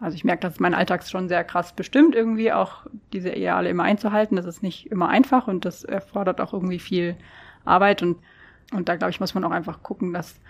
[0.00, 3.68] Also ich merke, dass es meinen Alltag schon sehr krass bestimmt, irgendwie auch diese Ideale
[3.68, 4.36] immer einzuhalten.
[4.36, 7.16] Das ist nicht immer einfach und das erfordert auch irgendwie viel
[7.66, 8.16] Arbeit und,
[8.72, 10.40] und da glaube ich, muss man auch einfach gucken, dass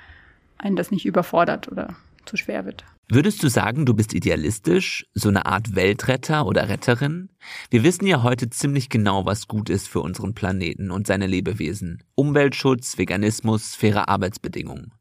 [0.56, 1.96] einen das nicht überfordert oder
[2.30, 2.84] zu schwer wird.
[3.08, 7.28] Würdest du sagen, du bist idealistisch, so eine Art Weltretter oder Retterin?
[7.68, 12.04] Wir wissen ja heute ziemlich genau, was gut ist für unseren Planeten und seine Lebewesen.
[12.14, 14.92] Umweltschutz, Veganismus, faire Arbeitsbedingungen.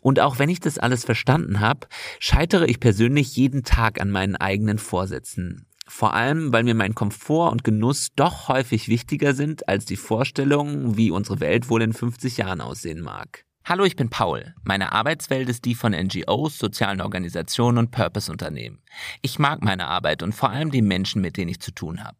[0.00, 1.86] Und auch wenn ich das alles verstanden habe,
[2.18, 5.66] scheitere ich persönlich jeden Tag an meinen eigenen Vorsätzen.
[5.86, 10.96] Vor allem, weil mir mein Komfort und Genuss doch häufig wichtiger sind als die Vorstellung,
[10.96, 13.44] wie unsere Welt wohl in 50 Jahren aussehen mag.
[13.66, 14.54] Hallo, ich bin Paul.
[14.64, 18.80] Meine Arbeitswelt ist die von NGOs, sozialen Organisationen und Purpose-Unternehmen.
[19.22, 22.16] Ich mag meine Arbeit und vor allem die Menschen, mit denen ich zu tun habe.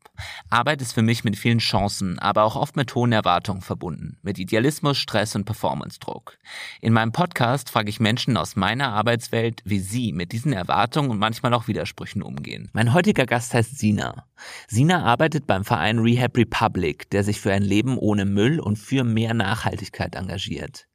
[0.48, 4.38] Arbeit ist für mich mit vielen Chancen, aber auch oft mit hohen Erwartungen verbunden, mit
[4.38, 6.38] Idealismus, Stress und Performance-Druck.
[6.80, 11.18] In meinem Podcast frage ich Menschen aus meiner Arbeitswelt, wie sie mit diesen Erwartungen und
[11.18, 12.68] manchmal auch Widersprüchen umgehen.
[12.74, 14.26] Mein heutiger Gast heißt Sina.
[14.68, 19.02] Sina arbeitet beim Verein Rehab Republic, der sich für ein Leben ohne Müll und für
[19.02, 20.86] mehr Nachhaltigkeit engagiert.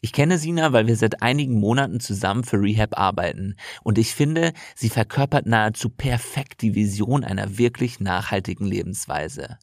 [0.00, 4.52] Ich kenne Sina, weil wir seit einigen Monaten zusammen für Rehab arbeiten und ich finde,
[4.74, 9.58] sie verkörpert nahezu perfekt die Vision einer wirklich nachhaltigen Lebensweise.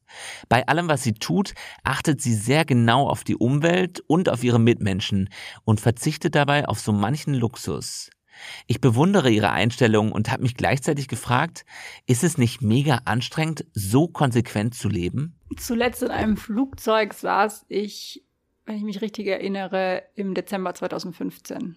[0.50, 4.60] Bei allem, was sie tut, achtet sie sehr genau auf die Umwelt und auf ihre
[4.60, 5.30] Mitmenschen
[5.64, 8.10] und verzichtet dabei auf so manchen Luxus.
[8.68, 11.66] Ich bewundere ihre Einstellung und habe mich gleichzeitig gefragt,
[12.08, 15.40] ist es nicht mega anstrengend, so konsequent zu leben?
[15.58, 18.26] Zuletzt in einem Flugzeug saß ich
[18.66, 21.76] wenn ich mich richtig erinnere, im Dezember 2015.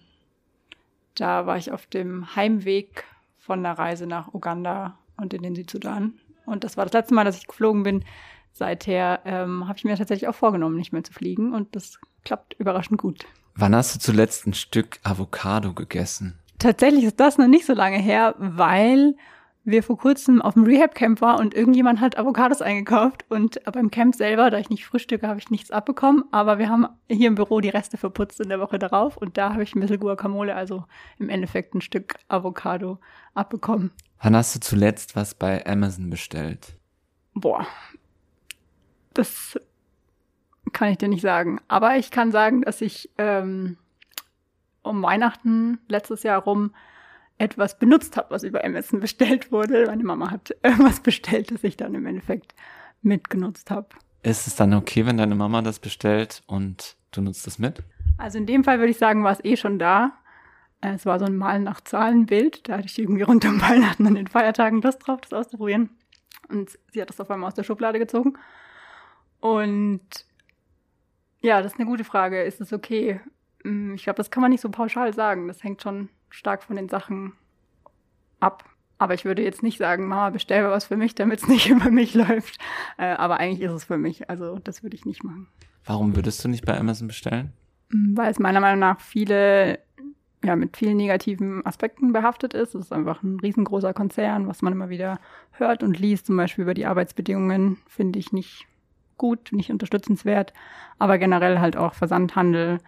[1.15, 3.03] Da war ich auf dem Heimweg
[3.37, 6.13] von der Reise nach Uganda und in den Südsudan.
[6.45, 8.05] Und das war das letzte Mal, dass ich geflogen bin.
[8.53, 11.53] Seither ähm, habe ich mir tatsächlich auch vorgenommen, nicht mehr zu fliegen.
[11.53, 13.25] Und das klappt überraschend gut.
[13.55, 16.39] Wann hast du zuletzt ein Stück Avocado gegessen?
[16.59, 19.15] Tatsächlich ist das noch nicht so lange her, weil
[19.67, 24.15] wir vor kurzem auf dem Rehab-Camp war und irgendjemand hat Avocados eingekauft und beim Camp
[24.15, 27.59] selber, da ich nicht frühstücke, habe ich nichts abbekommen, aber wir haben hier im Büro
[27.59, 30.85] die Reste verputzt in der Woche darauf und da habe ich ein bisschen Guacamole, also
[31.19, 32.99] im Endeffekt ein Stück Avocado
[33.33, 33.91] abbekommen.
[34.21, 36.77] Wann hast du zuletzt was bei Amazon bestellt?
[37.33, 37.67] Boah,
[39.13, 39.59] das
[40.71, 43.75] kann ich dir nicht sagen, aber ich kann sagen, dass ich ähm,
[44.81, 46.71] um Weihnachten letztes Jahr rum
[47.37, 49.85] etwas benutzt habe, was über Amazon bestellt wurde.
[49.87, 52.55] Meine Mama hat irgendwas bestellt, das ich dann im Endeffekt
[53.01, 53.89] mitgenutzt habe.
[54.23, 57.83] Ist es dann okay, wenn deine Mama das bestellt und du nutzt das mit?
[58.17, 60.13] Also in dem Fall würde ich sagen, war es eh schon da.
[60.81, 62.67] Es war so ein Malen nach Zahlen Bild.
[62.67, 65.91] Da hatte ich irgendwie rund um Weihnachten an den Feiertagen Lust drauf, das auszuprobieren.
[66.49, 68.33] Und sie hat das auf einmal aus der Schublade gezogen.
[69.39, 70.01] Und
[71.41, 72.41] ja, das ist eine gute Frage.
[72.41, 73.21] Ist es okay?
[73.63, 75.47] Hm, ich glaube, das kann man nicht so pauschal sagen.
[75.47, 77.33] Das hängt schon stark von den Sachen
[78.39, 78.63] ab.
[78.99, 81.69] Aber ich würde jetzt nicht sagen, Mama, bestell mir was für mich, damit es nicht
[81.69, 82.57] über mich läuft.
[82.97, 84.29] Äh, aber eigentlich ist es für mich.
[84.29, 85.47] Also das würde ich nicht machen.
[85.85, 87.53] Warum würdest du nicht bei Amazon bestellen?
[87.91, 89.79] Hm, weil es meiner Meinung nach viele,
[90.43, 92.75] ja, mit vielen negativen Aspekten behaftet ist.
[92.75, 95.19] Es ist einfach ein riesengroßer Konzern, was man immer wieder
[95.51, 98.65] hört und liest, zum Beispiel über die Arbeitsbedingungen, finde ich nicht
[99.17, 100.53] gut, nicht unterstützenswert.
[100.99, 102.79] Aber generell halt auch Versandhandel,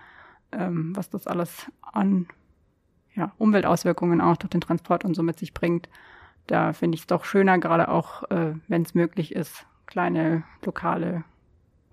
[0.51, 2.27] ähm, was das alles an
[3.19, 5.89] ja, Umweltauswirkungen auch durch den Transport und so mit sich bringt.
[6.47, 11.23] Da finde ich es doch schöner, gerade auch, äh, wenn es möglich ist, kleine lokale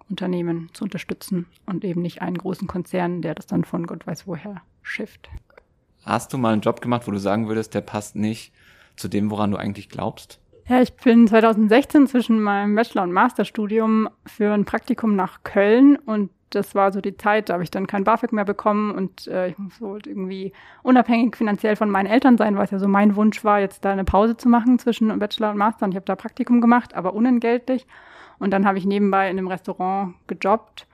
[0.09, 4.27] Unternehmen zu unterstützen und eben nicht einen großen Konzern, der das dann von Gott weiß
[4.27, 5.29] woher schifft.
[6.05, 8.53] Hast du mal einen Job gemacht, wo du sagen würdest, der passt nicht
[8.95, 10.39] zu dem, woran du eigentlich glaubst?
[10.69, 16.31] Ja, ich bin 2016 zwischen meinem Bachelor- und Masterstudium für ein Praktikum nach Köln und
[16.51, 19.49] das war so die Zeit, da habe ich dann kein BAföG mehr bekommen und äh,
[19.49, 20.53] ich wollte irgendwie
[20.83, 24.05] unabhängig finanziell von meinen Eltern sein, es ja so mein Wunsch war, jetzt da eine
[24.05, 25.85] Pause zu machen zwischen Bachelor und Master.
[25.85, 27.87] Und ich habe da Praktikum gemacht, aber unentgeltlich.
[28.39, 30.87] Und dann habe ich nebenbei in einem Restaurant gejobbt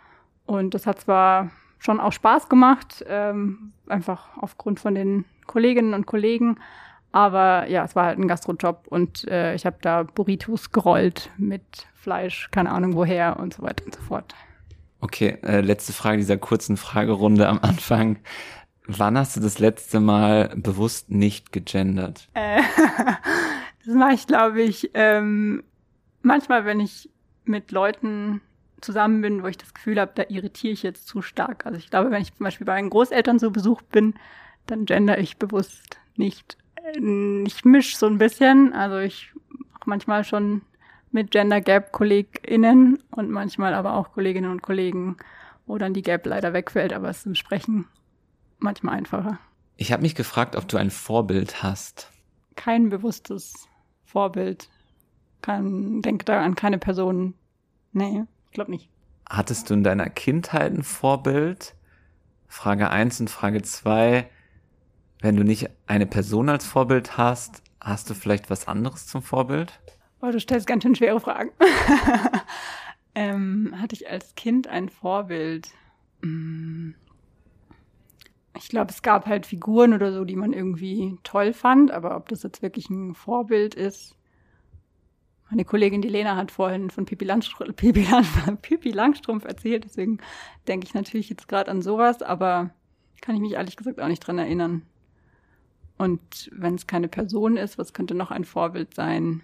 [0.46, 6.06] und das hat zwar schon auch Spaß gemacht, ähm, einfach aufgrund von den Kolleginnen und
[6.06, 6.56] Kollegen.
[7.10, 11.86] Aber ja, es war halt ein Gastrojob und äh, ich habe da Burritos gerollt mit
[11.94, 14.34] Fleisch, keine Ahnung woher und so weiter und so fort.
[15.02, 18.20] Okay, äh, letzte Frage dieser kurzen Fragerunde am Anfang.
[18.86, 22.28] Wann hast du das letzte Mal bewusst nicht gegendert?
[22.34, 22.62] Äh,
[23.84, 25.64] das mache ich, glaube ich, ähm,
[26.22, 27.10] manchmal, wenn ich
[27.44, 28.42] mit Leuten
[28.80, 31.66] zusammen bin, wo ich das Gefühl habe, da irritiere ich jetzt zu stark.
[31.66, 34.14] Also ich glaube, wenn ich zum Beispiel bei meinen Großeltern zu Besuch bin,
[34.66, 36.56] dann gender ich bewusst nicht.
[36.76, 38.72] Äh, ich mische so ein bisschen.
[38.72, 39.32] Also ich
[39.72, 40.62] mache manchmal schon
[41.12, 45.16] mit Gender Gap KollegInnen und manchmal aber auch Kolleginnen und Kollegen,
[45.66, 47.86] wo dann die Gap leider wegfällt, aber es ist im Sprechen
[48.58, 49.38] manchmal einfacher.
[49.76, 52.10] Ich habe mich gefragt, ob du ein Vorbild hast.
[52.56, 53.68] kein bewusstes
[54.04, 54.68] Vorbild.
[55.40, 57.34] Kann, denke da an keine Person.
[57.92, 58.88] Nee, ich glaube nicht.
[59.28, 61.74] Hattest du in deiner Kindheit ein Vorbild?
[62.46, 64.28] Frage eins und Frage zwei.
[65.20, 69.80] Wenn du nicht eine Person als Vorbild hast, hast du vielleicht was anderes zum Vorbild?
[70.24, 71.50] Oh, du stellst ganz schön schwere Fragen.
[73.16, 75.68] ähm, hatte ich als Kind ein Vorbild?
[76.22, 76.94] Hm.
[78.56, 82.28] Ich glaube, es gab halt Figuren oder so, die man irgendwie toll fand, aber ob
[82.28, 84.14] das jetzt wirklich ein Vorbild ist.
[85.50, 88.24] Meine Kollegin die Lena hat vorhin von Pipi, Langstr Pipi, Lang
[88.62, 90.18] Pipi Langstrumpf erzählt, deswegen
[90.68, 92.70] denke ich natürlich jetzt gerade an sowas, aber
[93.20, 94.82] kann ich mich ehrlich gesagt auch nicht dran erinnern.
[95.98, 99.42] Und wenn es keine Person ist, was könnte noch ein Vorbild sein?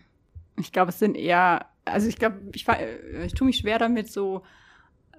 [0.58, 2.66] Ich glaube, es sind eher, also ich glaube, ich,
[3.24, 4.42] ich tue mich schwer damit, so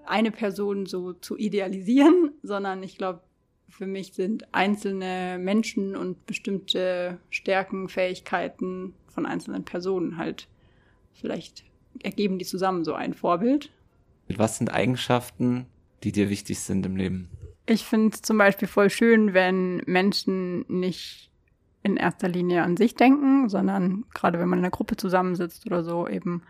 [0.06, 3.22] eine Person so zu idealisieren, sondern ich glaube,
[3.70, 10.48] für mich sind einzelne Menschen und bestimmte Stärken, Fähigkeiten von einzelnen Personen halt
[11.14, 11.64] vielleicht
[12.04, 13.72] ergeben die zusammen so ein Vorbild.
[14.30, 15.66] Was sind Eigenschaften,
[16.04, 17.30] die dir wichtig sind im Leben?
[17.66, 21.29] Ich finde es zum Beispiel voll schön, wenn Menschen nicht
[21.84, 25.84] in erster Linie an sich denken, sondern gerade wenn man in einer Gruppe zusammensitzt oder
[25.84, 26.44] so, eben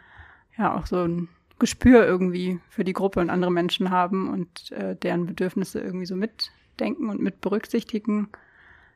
[0.57, 1.29] ja auch so ein
[1.59, 6.15] Gespür irgendwie für die Gruppe und andere Menschen haben und äh, deren Bedürfnisse irgendwie so
[6.15, 8.29] mitdenken und mit berücksichtigen.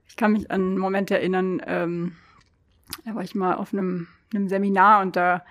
[0.07, 2.13] Ich kann mich an einen Moment erinnern, ähm,
[3.05, 5.43] da war ich mal auf einem, einem Seminar und da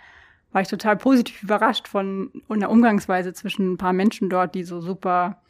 [0.52, 4.80] war ich total positiv überrascht von einer Umgangsweise zwischen ein paar Menschen dort, die so
[4.80, 5.40] super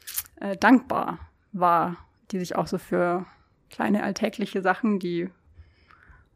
[0.40, 1.19] äh, dankbar
[1.52, 1.96] war,
[2.31, 3.26] die sich auch so für
[3.72, 5.28] kleine alltägliche Sachen, die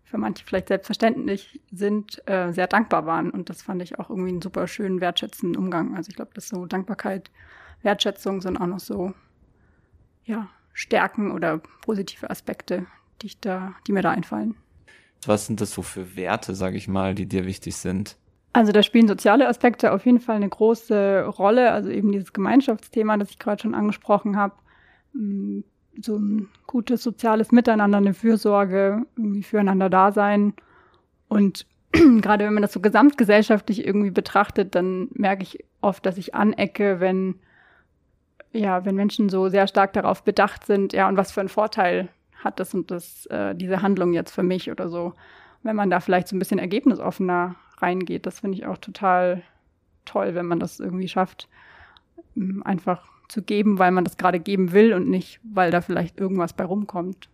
[0.02, 3.30] für manche vielleicht selbstverständlich sind, äh, sehr dankbar waren.
[3.30, 5.96] Und das fand ich auch irgendwie einen super schönen, wertschätzenden Umgang.
[5.96, 7.30] Also ich glaube, dass so Dankbarkeit,
[7.82, 9.12] Wertschätzung sind auch noch so,
[10.24, 12.86] ja, Stärken oder positive Aspekte,
[13.22, 14.54] die ich da, die mir da einfallen.
[15.24, 18.16] Was sind das so für Werte, sage ich mal, die dir wichtig sind?
[18.52, 21.72] Also da spielen soziale Aspekte auf jeden Fall eine große Rolle.
[21.72, 24.54] Also eben dieses Gemeinschaftsthema, das ich gerade schon angesprochen habe.
[26.00, 30.54] So ein gutes soziales Miteinander, eine Fürsorge, irgendwie füreinander da sein.
[31.28, 36.34] Und gerade wenn man das so gesamtgesellschaftlich irgendwie betrachtet, dann merke ich oft, dass ich
[36.34, 37.36] anecke, wenn,
[38.52, 42.08] ja, wenn Menschen so sehr stark darauf bedacht sind, ja, und was für einen Vorteil
[42.44, 45.14] hat das und das, äh, diese Handlung jetzt für mich oder so.
[45.62, 48.26] Wenn man da vielleicht so ein bisschen ergebnisoffener reingeht.
[48.26, 49.42] Das finde ich auch total
[50.04, 51.48] toll, wenn man das irgendwie schafft,
[52.64, 56.52] einfach zu geben, weil man das gerade geben will und nicht, weil da vielleicht irgendwas
[56.52, 57.28] bei rumkommt.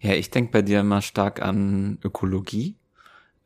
[0.00, 2.76] Ja, ich denke bei dir immer stark an Ökologie.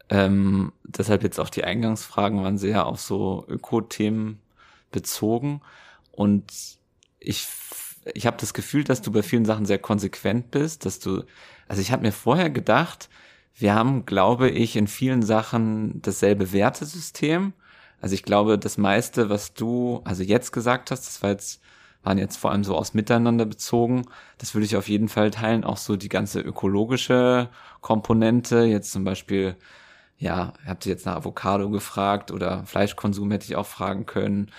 [0.09, 4.41] Ähm, deshalb jetzt auch die Eingangsfragen waren sehr auf so Öko-Themen
[4.91, 5.61] bezogen.
[6.11, 6.53] Und
[7.21, 7.47] ich,
[8.13, 11.23] ich habe das Gefühl, dass du bei vielen Sachen sehr konsequent bist, dass du,
[11.69, 13.09] also ich habe mir vorher gedacht,
[13.55, 17.53] wir haben, glaube ich, in vielen Sachen dasselbe Wertesystem.
[18.01, 21.61] Also ich glaube, das meiste, was du also jetzt gesagt hast, das war jetzt
[22.03, 24.07] waren jetzt vor allem so aus Miteinander bezogen.
[24.39, 25.65] Das würde ich auf jeden Fall teilen.
[25.65, 27.49] Auch so die ganze ökologische
[27.81, 28.65] Komponente.
[28.65, 29.57] Jetzt zum Beispiel,
[30.17, 34.51] ja, habt ihr jetzt nach Avocado gefragt oder Fleischkonsum hätte ich auch fragen können.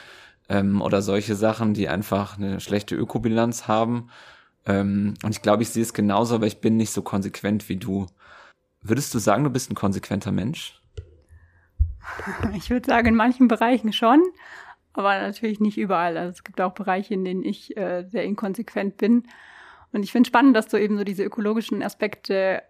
[0.50, 4.10] Ähm, oder solche Sachen, die einfach eine schlechte Ökobilanz haben.
[4.66, 7.78] Ähm, und ich glaube, ich sehe es genauso, aber ich bin nicht so konsequent wie
[7.78, 8.08] du.
[8.82, 10.80] Würdest du sagen, du bist ein konsequenter Mensch?
[12.56, 14.22] Ich würde sagen, in manchen Bereichen schon,
[14.94, 16.18] aber natürlich nicht überall.
[16.18, 19.24] Also es gibt auch Bereiche, in denen ich äh, sehr inkonsequent bin.
[19.94, 22.64] Und ich finde spannend, dass du eben so diese ökologischen Aspekte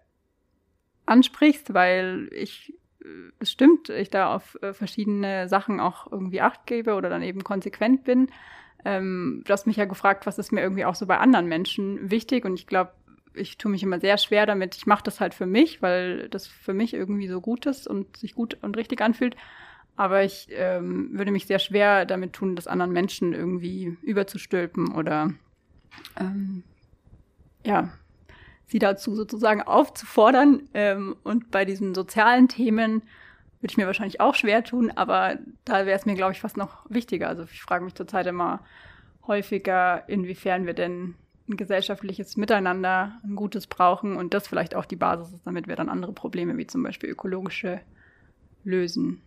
[1.06, 3.06] ansprichst, weil ich, äh,
[3.38, 7.44] es stimmt, ich da auf äh, verschiedene Sachen auch irgendwie Acht gebe oder dann eben
[7.44, 8.28] konsequent bin.
[8.84, 12.10] Ähm, du hast mich ja gefragt, was ist mir irgendwie auch so bei anderen Menschen
[12.10, 12.92] wichtig und ich glaube,
[13.34, 14.76] ich tue mich immer sehr schwer damit.
[14.76, 18.16] Ich mache das halt für mich, weil das für mich irgendwie so gut ist und
[18.16, 19.36] sich gut und richtig anfühlt.
[19.96, 25.32] Aber ich ähm, würde mich sehr schwer damit tun, das anderen Menschen irgendwie überzustülpen oder
[26.18, 26.64] ähm,
[27.64, 27.92] ja,
[28.66, 30.68] sie dazu sozusagen aufzufordern.
[30.74, 33.02] Ähm, und bei diesen sozialen Themen
[33.60, 36.56] würde ich mir wahrscheinlich auch schwer tun, aber da wäre es mir, glaube ich, fast
[36.56, 37.28] noch wichtiger.
[37.28, 38.64] Also ich frage mich zurzeit immer
[39.26, 41.14] häufiger, inwiefern wir denn
[41.48, 45.76] ein gesellschaftliches Miteinander, ein gutes brauchen und das vielleicht auch die Basis ist, damit wir
[45.76, 47.80] dann andere Probleme wie zum Beispiel ökologische
[48.64, 49.22] lösen.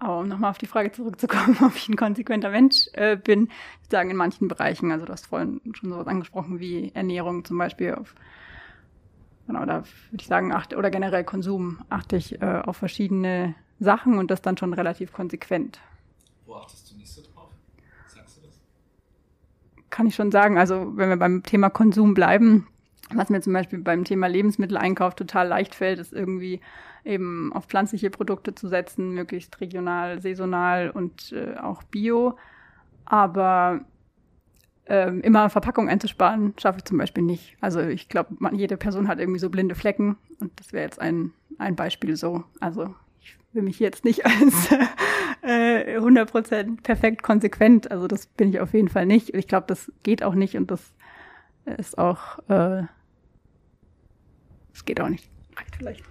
[0.00, 3.48] Aber um nochmal auf die Frage zurückzukommen, ob ich ein konsequenter Mensch äh, bin,
[3.82, 7.58] ich sagen in manchen Bereichen, also du hast vorhin schon sowas angesprochen wie Ernährung zum
[7.58, 8.14] Beispiel auf,
[9.46, 14.18] genau, da würde ich sagen, achte, oder generell Konsum achte ich äh, auf verschiedene Sachen
[14.18, 15.80] und das dann schon relativ konsequent.
[16.46, 17.50] Wo achtest du nicht so drauf?
[18.06, 18.60] Sagst du das?
[19.90, 22.68] Kann ich schon sagen, also wenn wir beim Thema Konsum bleiben,
[23.14, 26.60] Was mir zum Beispiel beim Thema Lebensmitteleinkauf total leicht fällt, ist irgendwie
[27.04, 32.36] eben auf pflanzliche Produkte zu setzen, möglichst regional, saisonal und äh, auch bio.
[33.04, 33.80] Aber
[34.86, 37.56] ähm, immer Verpackung einzusparen, schaffe ich zum Beispiel nicht.
[37.60, 41.32] Also ich glaube, jede Person hat irgendwie so blinde Flecken und das wäre jetzt ein,
[41.58, 42.44] ein Beispiel so.
[42.60, 44.70] Also ich will mich jetzt nicht als
[45.42, 49.34] äh, 100% perfekt konsequent, also das bin ich auf jeden Fall nicht.
[49.34, 50.92] Ich glaube, das geht auch nicht und das
[51.76, 52.84] ist auch äh,
[54.78, 55.28] das geht auch nicht.
[55.56, 56.04] Reicht vielleicht.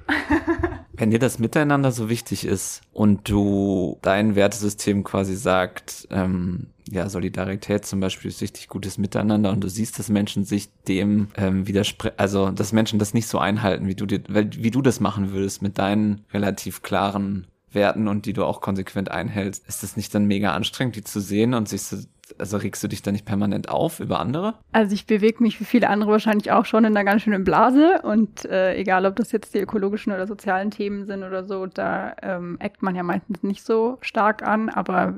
[0.94, 7.08] Wenn dir das Miteinander so wichtig ist und du dein Wertesystem quasi sagt, ähm, ja,
[7.08, 11.66] Solidarität zum Beispiel ist richtig gutes Miteinander und du siehst, dass Menschen sich dem ähm,
[11.66, 15.32] widersprechen, also dass Menschen das nicht so einhalten, wie du dir, wie du das machen
[15.32, 20.14] würdest mit deinen relativ klaren Werten und die du auch konsequent einhältst, ist das nicht
[20.14, 21.98] dann mega anstrengend, die zu sehen und sich so,
[22.38, 24.56] also regst du dich da nicht permanent auf über andere?
[24.72, 28.02] Also ich bewege mich wie viele andere wahrscheinlich auch schon in einer ganz schönen Blase
[28.04, 32.16] und äh, egal, ob das jetzt die ökologischen oder sozialen Themen sind oder so, da
[32.22, 35.14] ähm, eckt man ja meistens nicht so stark an, aber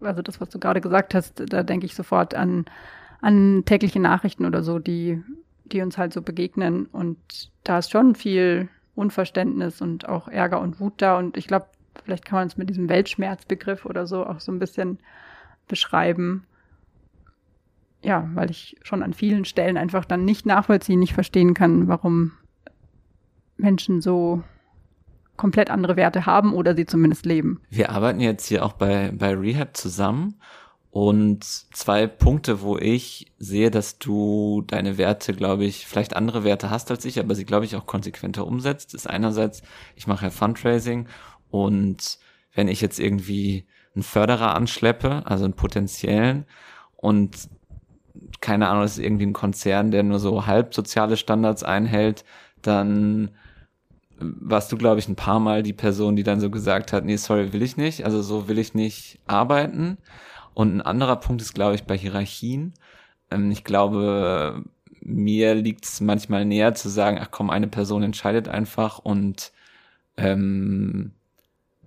[0.00, 2.64] also das, was du gerade gesagt hast, da denke ich sofort an,
[3.20, 5.22] an tägliche Nachrichten oder so, die,
[5.64, 7.18] die uns halt so begegnen und
[7.64, 11.18] da ist schon viel Unverständnis und auch Ärger und Wut da.
[11.18, 11.66] Und ich glaube,
[12.04, 14.98] vielleicht kann man es mit diesem Weltschmerzbegriff oder so auch so ein bisschen
[15.70, 16.44] beschreiben.
[18.02, 22.32] Ja, weil ich schon an vielen Stellen einfach dann nicht nachvollziehen, nicht verstehen kann, warum
[23.56, 24.42] Menschen so
[25.36, 27.60] komplett andere Werte haben oder sie zumindest leben.
[27.70, 30.34] Wir arbeiten jetzt hier auch bei, bei Rehab zusammen
[30.90, 36.68] und zwei Punkte, wo ich sehe, dass du deine Werte, glaube ich, vielleicht andere Werte
[36.68, 39.62] hast als ich, aber sie, glaube ich, auch konsequenter umsetzt, ist einerseits,
[39.94, 41.06] ich mache ja Fundraising
[41.48, 42.18] und
[42.54, 46.46] wenn ich jetzt irgendwie einen Förderer anschleppe, also einen potenziellen
[46.96, 47.48] und
[48.40, 52.24] keine Ahnung, das ist irgendwie ein Konzern, der nur so halb soziale Standards einhält,
[52.62, 53.30] dann
[54.18, 57.16] warst du, glaube ich, ein paar Mal die Person, die dann so gesagt hat, nee,
[57.16, 59.98] sorry, will ich nicht, also so will ich nicht arbeiten.
[60.54, 62.74] Und ein anderer Punkt ist, glaube ich, bei Hierarchien.
[63.30, 64.64] Ähm, ich glaube,
[65.00, 69.52] mir liegt es manchmal näher zu sagen, ach komm, eine Person entscheidet einfach und
[70.16, 71.12] ähm,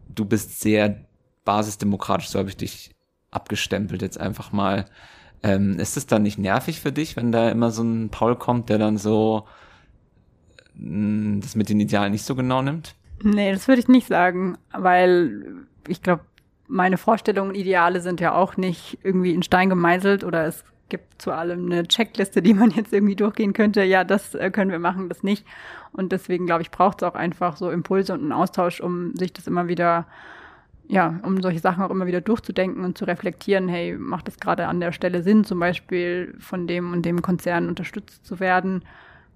[0.10, 1.06] du bist sehr
[1.46, 2.92] basisdemokratisch, so habe ich dich
[3.32, 4.86] abgestempelt jetzt einfach mal.
[5.42, 8.70] Ähm, ist es dann nicht nervig für dich, wenn da immer so ein Paul kommt,
[8.70, 9.46] der dann so
[10.76, 12.96] mh, mm, das mit den Idealen nicht so genau nimmt?
[13.22, 16.24] Nee, das würde ich nicht sagen, weil ich glaube,
[16.68, 21.32] meine Vorstellungen, Ideale sind ja auch nicht irgendwie in Stein gemeißelt oder es gibt zu
[21.32, 23.84] allem eine Checkliste, die man jetzt irgendwie durchgehen könnte.
[23.84, 25.46] Ja, das äh, können wir machen, das nicht.
[25.92, 29.34] Und deswegen, glaube ich, braucht es auch einfach so Impulse und einen Austausch, um sich
[29.34, 30.06] das immer wieder,
[30.88, 34.68] ja, um solche Sachen auch immer wieder durchzudenken und zu reflektieren, hey, macht es gerade
[34.68, 38.84] an der Stelle Sinn, zum Beispiel von dem und dem Konzern unterstützt zu werden?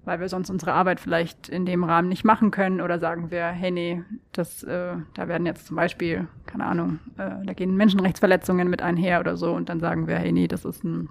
[0.07, 3.47] weil wir sonst unsere Arbeit vielleicht in dem Rahmen nicht machen können oder sagen wir,
[3.47, 8.69] hey nee, das, äh, da werden jetzt zum Beispiel, keine Ahnung, äh, da gehen Menschenrechtsverletzungen
[8.69, 11.09] mit einher oder so und dann sagen wir, hey nee, das ist ein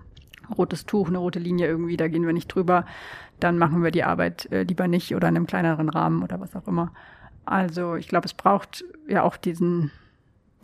[0.57, 2.87] rotes Tuch, eine rote Linie irgendwie, da gehen wir nicht drüber,
[3.39, 6.57] dann machen wir die Arbeit äh, lieber nicht oder in einem kleineren Rahmen oder was
[6.57, 6.91] auch immer.
[7.45, 9.91] Also ich glaube, es braucht ja auch diesen,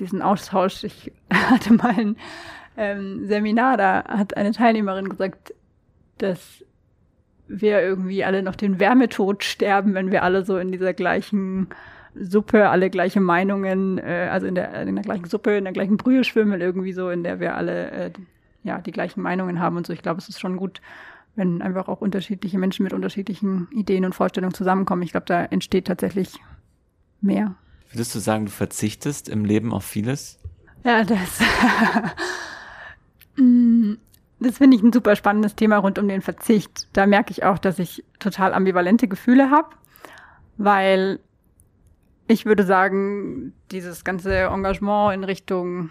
[0.03, 0.85] diesen Austausch.
[0.85, 2.17] Ich hatte mal ein
[2.77, 5.55] ähm, Seminar, da hat eine Teilnehmerin gesagt,
[6.19, 6.65] dass
[7.49, 11.69] wir irgendwie alle noch den Wärmetod sterben, wenn wir alle so in dieser gleichen
[12.15, 15.97] Suppe, alle gleiche Meinungen, äh, also in der, in der gleichen Suppe, in der gleichen
[15.97, 18.11] Brühe schwimmen, irgendwie so, in der wir alle äh,
[18.63, 19.93] ja die gleichen Meinungen haben und so.
[19.93, 20.81] Ich glaube, es ist schon gut,
[21.35, 25.03] wenn einfach auch unterschiedliche Menschen mit unterschiedlichen Ideen und Vorstellungen zusammenkommen.
[25.03, 26.39] Ich glaube, da entsteht tatsächlich
[27.21, 27.55] mehr.
[27.93, 30.39] Würdest du sagen, du verzichtest im Leben auf vieles?
[30.85, 31.41] Ja, das.
[33.37, 33.95] Mm,
[34.41, 36.87] das finde ich ein super spannendes Thema rund um den Verzicht.
[36.93, 39.71] Da merke ich auch, dass ich total ambivalente Gefühle habe,
[40.59, 41.19] weil
[42.29, 45.89] ich würde sagen, dieses ganze Engagement in Richtung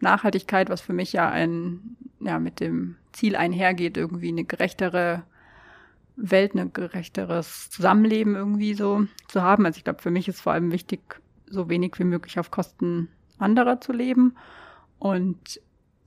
[0.00, 5.24] Nachhaltigkeit, was für mich ja ein, ja, mit dem Ziel einhergeht, irgendwie eine gerechtere
[6.16, 9.66] Welt, ein gerechteres Zusammenleben irgendwie so zu haben.
[9.66, 13.08] Also ich glaube, für mich ist vor allem wichtig, so wenig wie möglich auf Kosten
[13.38, 14.34] anderer zu leben.
[14.98, 15.60] Und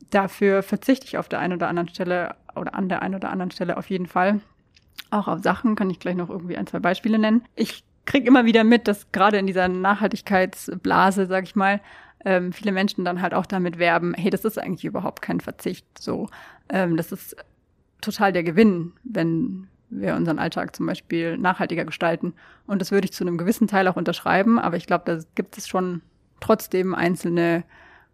[0.09, 3.51] dafür verzichte ich auf der einen oder anderen Stelle oder an der einen oder anderen
[3.51, 4.41] Stelle auf jeden Fall.
[5.11, 7.43] Auch auf Sachen kann ich gleich noch irgendwie ein, zwei Beispiele nennen.
[7.55, 11.79] Ich kriege immer wieder mit, dass gerade in dieser Nachhaltigkeitsblase, sag ich mal,
[12.25, 15.85] ähm, viele Menschen dann halt auch damit werben, hey, das ist eigentlich überhaupt kein Verzicht.
[15.97, 16.27] So,
[16.69, 17.35] ähm, das ist
[18.01, 22.33] total der Gewinn, wenn wir unseren Alltag zum Beispiel nachhaltiger gestalten.
[22.67, 25.57] Und das würde ich zu einem gewissen Teil auch unterschreiben, aber ich glaube, da gibt
[25.57, 26.01] es schon
[26.39, 27.63] trotzdem einzelne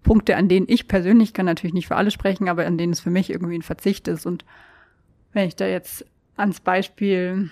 [0.03, 2.99] Punkte, an denen ich persönlich kann natürlich nicht für alle sprechen, aber an denen es
[2.99, 4.25] für mich irgendwie ein Verzicht ist.
[4.25, 4.45] Und
[5.33, 6.05] wenn ich da jetzt
[6.37, 7.49] ans Beispiel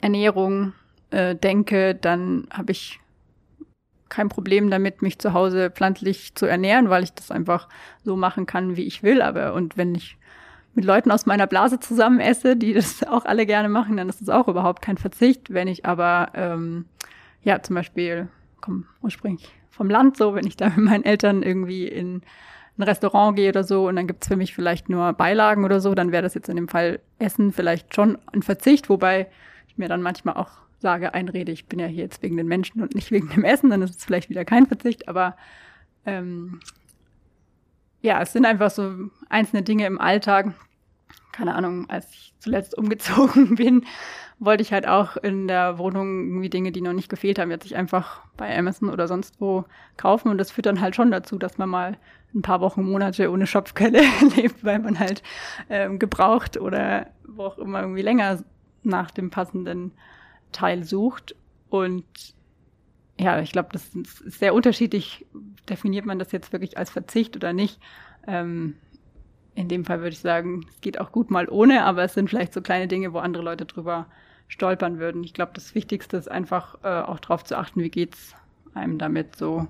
[0.00, 0.72] Ernährung
[1.10, 3.00] äh, denke, dann habe ich
[4.08, 7.68] kein Problem damit, mich zu Hause pflanzlich zu ernähren, weil ich das einfach
[8.04, 9.20] so machen kann, wie ich will.
[9.22, 10.16] Aber und wenn ich
[10.76, 14.20] mit Leuten aus meiner Blase zusammen esse, die das auch alle gerne machen, dann ist
[14.20, 15.52] das auch überhaupt kein Verzicht.
[15.52, 16.84] Wenn ich aber ähm,
[17.42, 18.28] ja zum Beispiel
[18.60, 22.22] komme ursprünglich vom Land so, wenn ich da mit meinen Eltern irgendwie in
[22.78, 25.94] ein Restaurant gehe oder so und dann gibt's für mich vielleicht nur Beilagen oder so,
[25.94, 29.28] dann wäre das jetzt in dem Fall Essen vielleicht schon ein Verzicht, wobei
[29.66, 32.82] ich mir dann manchmal auch sage, einrede, ich bin ja hier jetzt wegen den Menschen
[32.82, 35.36] und nicht wegen dem Essen, dann ist es vielleicht wieder kein Verzicht, aber
[36.04, 36.60] ähm,
[38.02, 38.92] ja, es sind einfach so
[39.28, 40.52] einzelne Dinge im Alltag.
[41.32, 43.84] Keine Ahnung, als ich zuletzt umgezogen bin,
[44.38, 47.64] wollte ich halt auch in der Wohnung irgendwie Dinge, die noch nicht gefehlt haben, jetzt
[47.64, 49.64] sich einfach bei Amazon oder sonst wo
[49.96, 50.30] kaufen.
[50.30, 51.98] Und das führt dann halt schon dazu, dass man mal
[52.34, 54.02] ein paar Wochen, Monate ohne Schopfkelle
[54.36, 55.22] lebt, weil man halt
[55.70, 58.44] ähm, gebraucht oder wo auch immer irgendwie länger
[58.82, 59.92] nach dem passenden
[60.52, 61.34] Teil sucht.
[61.70, 62.04] Und
[63.18, 65.26] ja, ich glaube, das ist sehr unterschiedlich.
[65.68, 67.80] Definiert man das jetzt wirklich als Verzicht oder nicht?
[68.26, 68.76] Ähm,
[69.54, 72.28] in dem Fall würde ich sagen, es geht auch gut mal ohne, aber es sind
[72.28, 74.06] vielleicht so kleine Dinge, wo andere Leute drüber
[74.48, 75.24] stolpern würden.
[75.24, 78.34] Ich glaube, das Wichtigste ist einfach äh, auch darauf zu achten, wie geht's
[78.74, 79.66] einem damit so,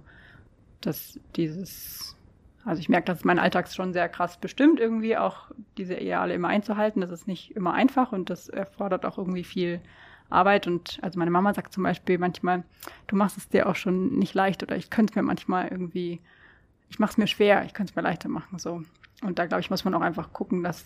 [0.81, 2.17] dass dieses,
[2.65, 6.49] also ich merke, dass mein Alltag schon sehr krass bestimmt, irgendwie auch diese Ideale immer
[6.49, 7.01] einzuhalten.
[7.01, 9.81] Das ist nicht immer einfach und das erfordert auch irgendwie viel
[10.31, 10.67] Arbeit.
[10.67, 12.65] Und also meine Mama sagt zum Beispiel manchmal,
[13.07, 16.21] du machst es dir auch schon nicht leicht oder ich könnte es mir manchmal irgendwie,
[16.89, 18.59] ich mache es mir schwer, ich könnte es mir leichter machen.
[18.59, 18.83] So.
[19.23, 20.85] Und da glaube ich, muss man auch einfach gucken, dass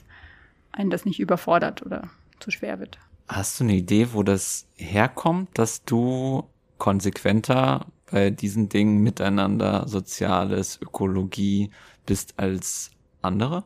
[0.73, 2.99] einen das nicht überfordert oder zu schwer wird.
[3.29, 6.45] Hast du eine Idee, wo das herkommt, dass du
[6.79, 11.71] konsequenter bei diesen Dingen miteinander, Soziales, Ökologie
[12.07, 12.91] bist als
[13.23, 13.65] andere?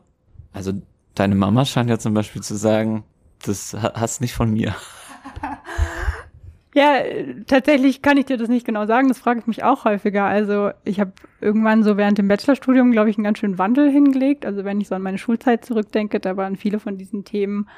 [0.53, 0.73] Also
[1.15, 3.03] deine Mama scheint ja zum Beispiel zu sagen,
[3.43, 4.75] das hast nicht von mir.
[6.75, 6.97] Ja,
[7.47, 9.07] tatsächlich kann ich dir das nicht genau sagen.
[9.07, 10.25] Das frage ich mich auch häufiger.
[10.25, 14.45] Also ich habe irgendwann so während dem Bachelorstudium, glaube ich, einen ganz schönen Wandel hingelegt.
[14.45, 17.69] Also wenn ich so an meine Schulzeit zurückdenke, da waren viele von diesen Themen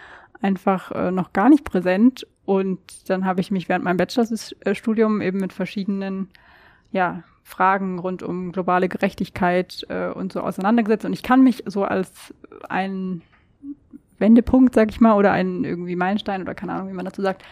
[0.42, 2.26] einfach äh, noch gar nicht präsent.
[2.46, 6.30] Und dann habe ich mich während meinem Bachelorstudium eben mit verschiedenen
[6.92, 11.06] ja, Fragen rund um globale Gerechtigkeit äh, und so auseinandergesetzt.
[11.06, 12.34] Und ich kann mich so als
[12.68, 13.22] ein
[14.18, 17.44] Wendepunkt, sag ich mal, oder ein irgendwie Meilenstein oder keine Ahnung, wie man dazu sagt,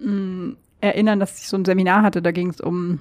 [0.00, 3.00] mm, erinnern, dass ich so ein Seminar hatte, da ging es um,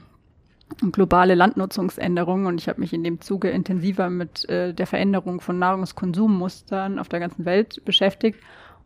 [0.81, 5.41] um globale Landnutzungsänderungen und ich habe mich in dem Zuge intensiver mit äh, der Veränderung
[5.41, 8.39] von Nahrungskonsummustern auf der ganzen Welt beschäftigt.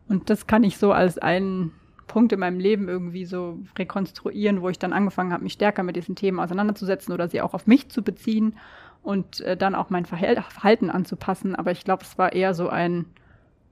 [0.08, 1.72] Und das kann ich so als einen
[2.06, 5.96] Punkt in meinem Leben irgendwie so rekonstruieren, wo ich dann angefangen habe, mich stärker mit
[5.96, 8.56] diesen Themen auseinanderzusetzen oder sie auch auf mich zu beziehen
[9.02, 11.54] und äh, dann auch mein Verhalten anzupassen.
[11.54, 13.06] Aber ich glaube, es war eher so ein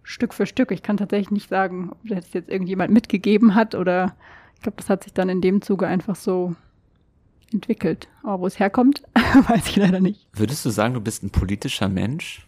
[0.03, 0.71] Stück für Stück.
[0.71, 4.15] Ich kann tatsächlich nicht sagen, ob das jetzt irgendjemand mitgegeben hat oder
[4.55, 6.55] ich glaube, das hat sich dann in dem Zuge einfach so
[7.53, 8.09] entwickelt.
[8.23, 9.03] Aber wo es herkommt,
[9.49, 10.27] weiß ich leider nicht.
[10.33, 12.47] Würdest du sagen, du bist ein politischer Mensch?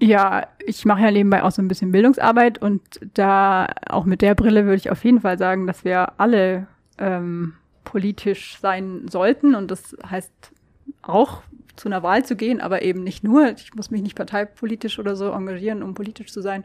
[0.00, 2.82] Ja, ich mache ja nebenbei auch so ein bisschen Bildungsarbeit und
[3.14, 6.68] da auch mit der Brille würde ich auf jeden Fall sagen, dass wir alle
[6.98, 10.52] ähm, politisch sein sollten und das heißt
[11.02, 11.42] auch
[11.76, 15.16] zu einer Wahl zu gehen, aber eben nicht nur, ich muss mich nicht parteipolitisch oder
[15.16, 16.64] so engagieren, um politisch zu sein,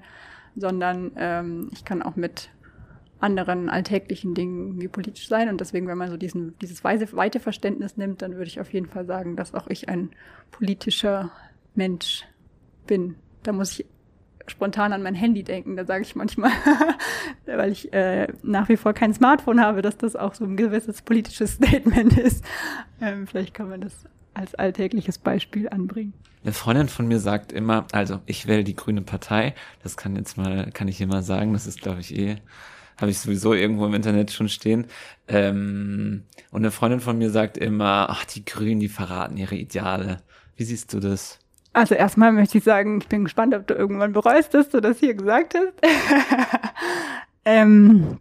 [0.55, 2.49] sondern ähm, ich kann auch mit
[3.19, 5.47] anderen alltäglichen Dingen wie politisch sein.
[5.47, 8.73] Und deswegen, wenn man so diesen, dieses weise, weite Verständnis nimmt, dann würde ich auf
[8.73, 10.09] jeden Fall sagen, dass auch ich ein
[10.51, 11.31] politischer
[11.73, 12.25] Mensch
[12.85, 13.15] bin.
[13.43, 13.85] Da muss ich
[14.47, 15.77] spontan an mein Handy denken.
[15.77, 16.51] Da sage ich manchmal,
[17.45, 21.01] weil ich äh, nach wie vor kein Smartphone habe, dass das auch so ein gewisses
[21.01, 22.43] politisches Statement ist.
[22.99, 26.13] Ähm, vielleicht kann man das als alltägliches Beispiel anbringen.
[26.43, 29.53] Eine Freundin von mir sagt immer, also ich wähle die Grüne Partei.
[29.81, 31.53] Das kann jetzt mal, kann ich hier mal sagen.
[31.53, 32.35] Das ist, glaube ich, eh,
[32.97, 34.87] habe ich sowieso irgendwo im Internet schon stehen.
[35.27, 40.21] Ähm, und eine Freundin von mir sagt immer, ach, die Grünen, die verraten ihre Ideale.
[40.57, 41.39] Wie siehst du das?
[41.71, 44.99] Also erstmal möchte ich sagen, ich bin gespannt, ob du irgendwann bereust, dass du das
[44.99, 45.73] hier gesagt hast.
[47.45, 48.19] ähm,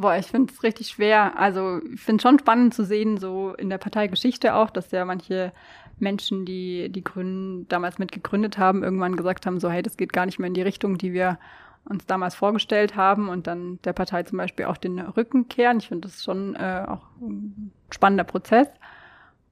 [0.00, 1.36] Boah, ich finde es richtig schwer.
[1.36, 5.04] Also ich finde es schon spannend zu sehen, so in der Parteigeschichte auch, dass ja
[5.04, 5.52] manche
[5.98, 10.24] Menschen, die die Grünen damals mitgegründet haben, irgendwann gesagt haben, so hey, das geht gar
[10.24, 11.40] nicht mehr in die Richtung, die wir
[11.84, 15.78] uns damals vorgestellt haben und dann der Partei zum Beispiel auch den Rücken kehren.
[15.78, 18.68] Ich finde das schon äh, auch ein spannender Prozess.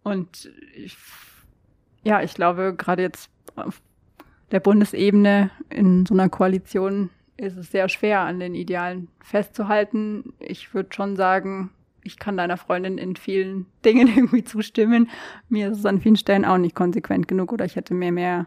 [0.04, 0.96] Und ich,
[2.04, 3.82] ja, ich glaube, gerade jetzt auf
[4.52, 10.32] der Bundesebene in so einer Koalition ist es sehr schwer, an den Idealen festzuhalten.
[10.38, 11.70] Ich würde schon sagen,
[12.02, 15.10] ich kann deiner Freundin in vielen Dingen irgendwie zustimmen.
[15.48, 18.46] Mir ist es an vielen Stellen auch nicht konsequent genug oder ich hätte mir mehr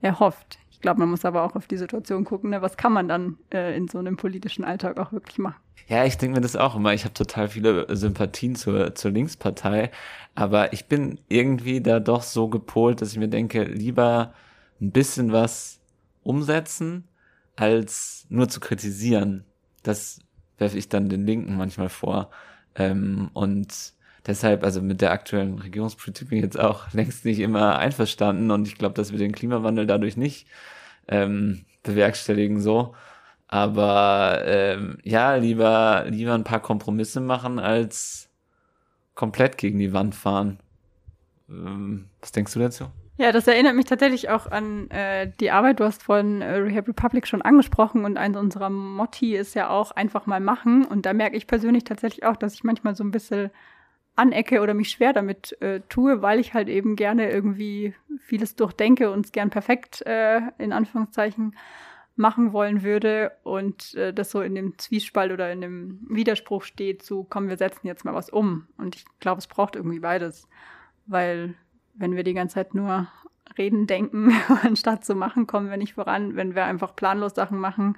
[0.00, 0.58] erhofft.
[0.70, 2.62] Ich glaube, man muss aber auch auf die Situation gucken, ne?
[2.62, 5.60] was kann man dann äh, in so einem politischen Alltag auch wirklich machen.
[5.88, 6.94] Ja, ich denke mir das auch immer.
[6.94, 9.90] Ich habe total viele Sympathien zur, zur Linkspartei,
[10.34, 14.32] aber ich bin irgendwie da doch so gepolt, dass ich mir denke, lieber
[14.80, 15.80] ein bisschen was
[16.22, 17.04] umsetzen,
[17.60, 19.44] als nur zu kritisieren.
[19.82, 20.20] Das
[20.58, 22.30] werfe ich dann den Linken manchmal vor.
[22.74, 23.92] Ähm, und
[24.26, 28.66] deshalb, also mit der aktuellen Regierungspolitik bin ich jetzt auch längst nicht immer einverstanden und
[28.66, 30.46] ich glaube, dass wir den Klimawandel dadurch nicht
[31.08, 32.94] ähm, bewerkstelligen so.
[33.48, 38.30] Aber ähm, ja, lieber, lieber ein paar Kompromisse machen, als
[39.14, 40.60] komplett gegen die Wand fahren.
[41.48, 42.86] Ähm, was denkst du dazu?
[43.20, 45.78] Ja, das erinnert mich tatsächlich auch an äh, die Arbeit.
[45.78, 49.90] Du hast von äh, Rehab Republic schon angesprochen und eins unserer Motti ist ja auch
[49.90, 50.86] einfach mal machen.
[50.86, 53.50] Und da merke ich persönlich tatsächlich auch, dass ich manchmal so ein bisschen
[54.16, 59.10] anecke oder mich schwer damit äh, tue, weil ich halt eben gerne irgendwie vieles durchdenke
[59.10, 61.54] und es gern perfekt äh, in Anführungszeichen
[62.16, 67.02] machen wollen würde und äh, das so in dem Zwiespalt oder in dem Widerspruch steht
[67.02, 68.66] zu, komm, wir setzen jetzt mal was um.
[68.78, 70.48] Und ich glaube, es braucht irgendwie beides,
[71.04, 71.54] weil
[72.00, 73.06] wenn wir die ganze Zeit nur
[73.56, 74.32] reden, denken,
[74.62, 76.34] anstatt zu machen, kommen wir nicht voran.
[76.34, 77.96] Wenn wir einfach planlos Sachen machen,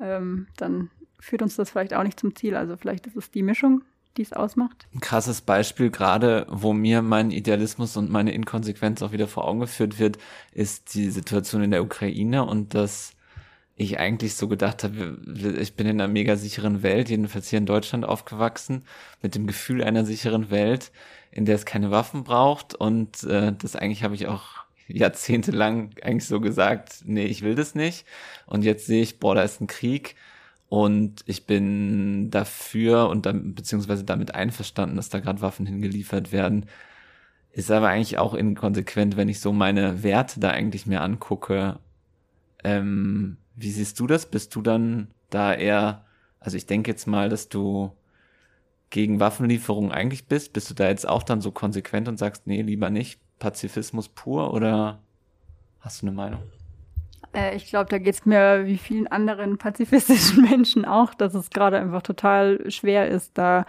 [0.00, 2.54] ähm, dann führt uns das vielleicht auch nicht zum Ziel.
[2.54, 3.82] Also vielleicht ist es die Mischung,
[4.16, 4.86] die es ausmacht.
[4.94, 9.60] Ein krasses Beispiel gerade, wo mir mein Idealismus und meine Inkonsequenz auch wieder vor Augen
[9.60, 10.18] geführt wird,
[10.52, 13.12] ist die Situation in der Ukraine und dass
[13.76, 15.18] ich eigentlich so gedacht habe,
[15.58, 18.84] ich bin in einer mega sicheren Welt, jedenfalls hier in Deutschland aufgewachsen,
[19.22, 20.92] mit dem Gefühl einer sicheren Welt,
[21.30, 26.26] in der es keine Waffen braucht und äh, das eigentlich habe ich auch jahrzehntelang eigentlich
[26.26, 28.04] so gesagt, nee, ich will das nicht
[28.46, 30.16] und jetzt sehe ich, boah, da ist ein Krieg
[30.70, 36.66] und ich bin dafür und dann, beziehungsweise damit einverstanden, dass da gerade Waffen hingeliefert werden.
[37.50, 41.80] Ist aber eigentlich auch inkonsequent, wenn ich so meine Werte da eigentlich mir angucke.
[42.62, 44.26] Ähm, wie siehst du das?
[44.26, 46.04] Bist du dann da eher,
[46.38, 47.90] also ich denke jetzt mal, dass du
[48.90, 50.52] gegen Waffenlieferungen eigentlich bist.
[50.52, 54.52] Bist du da jetzt auch dann so konsequent und sagst, nee, lieber nicht, Pazifismus pur
[54.52, 55.00] oder
[55.80, 56.42] hast du eine Meinung?
[57.32, 61.50] Äh, ich glaube, da geht es mir wie vielen anderen pazifistischen Menschen auch, dass es
[61.50, 63.64] gerade einfach total schwer ist, da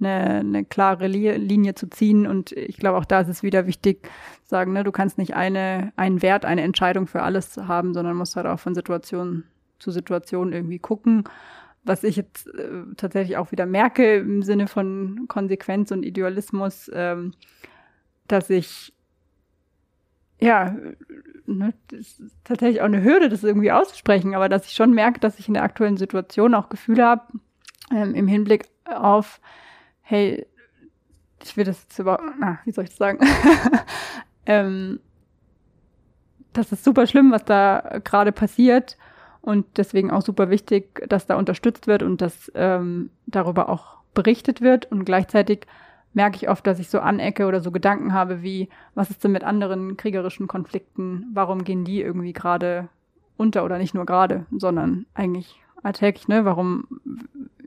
[0.00, 2.26] eine, eine klare Linie zu ziehen.
[2.26, 4.08] Und ich glaube, auch da ist es wieder wichtig,
[4.44, 8.36] sagen, ne, du kannst nicht eine, einen Wert, eine Entscheidung für alles haben, sondern musst
[8.36, 9.44] halt auch von Situation
[9.78, 11.24] zu Situation irgendwie gucken.
[11.86, 17.32] Was ich jetzt äh, tatsächlich auch wieder merke im Sinne von Konsequenz und Idealismus, ähm,
[18.26, 18.92] dass ich
[20.38, 20.76] ja,
[21.46, 21.72] ne,
[22.44, 25.54] tatsächlich auch eine Hürde, das irgendwie auszusprechen, aber dass ich schon merke, dass ich in
[25.54, 27.22] der aktuellen Situation auch Gefühle habe,
[27.90, 29.40] ähm, im Hinblick auf,
[30.02, 30.46] hey,
[31.42, 33.20] ich will das jetzt über, na, wie soll ich das sagen?
[34.46, 35.00] ähm,
[36.52, 38.96] das ist super schlimm, was da gerade passiert
[39.46, 44.60] und deswegen auch super wichtig, dass da unterstützt wird und dass ähm, darüber auch berichtet
[44.60, 45.68] wird und gleichzeitig
[46.14, 49.30] merke ich oft, dass ich so anecke oder so Gedanken habe wie, was ist denn
[49.30, 51.26] mit anderen kriegerischen Konflikten?
[51.32, 52.88] Warum gehen die irgendwie gerade
[53.36, 56.44] unter oder nicht nur gerade, sondern eigentlich alltäglich, ne?
[56.44, 56.88] Warum,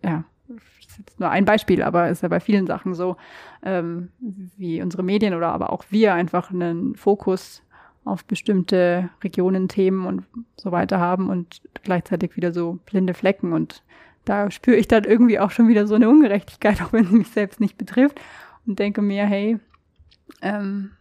[0.04, 0.58] ja, das
[0.90, 3.16] ist jetzt nur ein Beispiel, aber ist ja bei vielen Sachen so,
[3.64, 7.64] ähm, wie unsere Medien oder aber auch wir einfach einen Fokus
[8.06, 10.24] auf bestimmte Regionen, Themen und
[10.58, 13.84] so weiter haben und gleichzeitig wieder so blinde Flecken und
[14.26, 17.30] da spüre ich dann irgendwie auch schon wieder so eine Ungerechtigkeit, auch wenn sie mich
[17.30, 18.20] selbst nicht betrifft.
[18.68, 19.58] Und denke mir, hey,
[20.42, 20.92] ähm,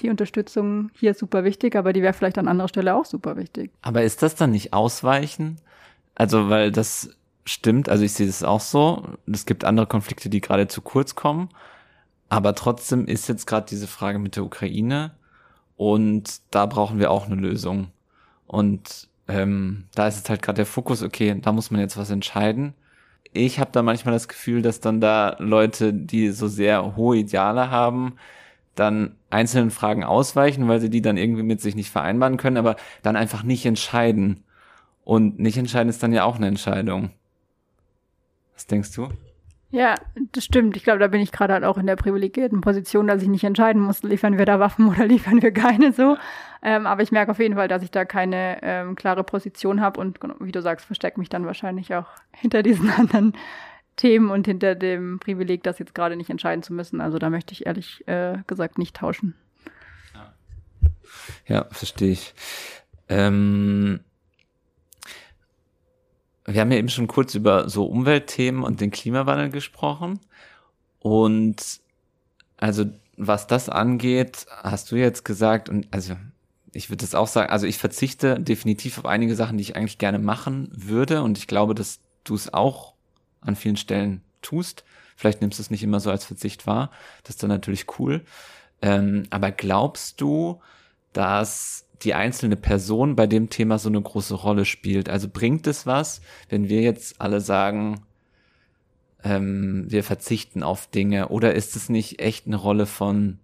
[0.00, 3.36] die Unterstützung hier ist super wichtig, aber die wäre vielleicht an anderer Stelle auch super
[3.36, 3.70] wichtig.
[3.82, 5.56] Aber ist das dann nicht Ausweichen?
[6.14, 9.04] Also, weil das stimmt, also ich sehe das auch so.
[9.30, 11.48] Es gibt andere Konflikte, die gerade zu kurz kommen.
[12.28, 15.12] Aber trotzdem ist jetzt gerade diese Frage mit der Ukraine
[15.80, 17.86] und da brauchen wir auch eine Lösung.
[18.46, 22.10] Und ähm, da ist jetzt halt gerade der Fokus, okay, da muss man jetzt was
[22.10, 22.74] entscheiden.
[23.32, 27.70] Ich habe da manchmal das Gefühl, dass dann da Leute, die so sehr hohe Ideale
[27.70, 28.16] haben,
[28.74, 32.76] dann einzelnen Fragen ausweichen, weil sie die dann irgendwie mit sich nicht vereinbaren können, aber
[33.00, 34.44] dann einfach nicht entscheiden.
[35.02, 37.08] Und nicht entscheiden ist dann ja auch eine Entscheidung.
[38.52, 39.08] Was denkst du?
[39.72, 39.94] Ja,
[40.32, 40.76] das stimmt.
[40.76, 43.44] Ich glaube, da bin ich gerade halt auch in der privilegierten Position, dass ich nicht
[43.44, 46.16] entscheiden muss, liefern wir da Waffen oder liefern wir keine so.
[46.62, 50.00] Ähm, aber ich merke auf jeden Fall, dass ich da keine ähm, klare Position habe
[50.00, 53.34] und wie du sagst, verstecke mich dann wahrscheinlich auch hinter diesen anderen
[53.96, 57.00] Themen und hinter dem Privileg, das jetzt gerade nicht entscheiden zu müssen.
[57.00, 59.34] Also da möchte ich ehrlich äh, gesagt nicht tauschen.
[60.14, 60.32] Ja,
[61.46, 62.34] ja verstehe ich.
[63.08, 64.00] Ähm
[66.52, 70.20] wir haben ja eben schon kurz über so Umweltthemen und den Klimawandel gesprochen.
[70.98, 71.80] Und
[72.56, 72.86] also
[73.16, 76.16] was das angeht, hast du jetzt gesagt, und also
[76.72, 79.98] ich würde das auch sagen, also ich verzichte definitiv auf einige Sachen, die ich eigentlich
[79.98, 82.94] gerne machen würde und ich glaube, dass du es auch
[83.40, 84.84] an vielen Stellen tust.
[85.16, 86.90] Vielleicht nimmst du es nicht immer so als Verzicht wahr.
[87.24, 88.24] Das ist dann natürlich cool.
[88.80, 90.60] Ähm, aber glaubst du,
[91.12, 95.08] dass die einzelne Person bei dem Thema so eine große Rolle spielt?
[95.08, 98.02] Also bringt es was, wenn wir jetzt alle sagen,
[99.24, 101.28] ähm, wir verzichten auf Dinge?
[101.28, 103.38] Oder ist es nicht echt eine Rolle von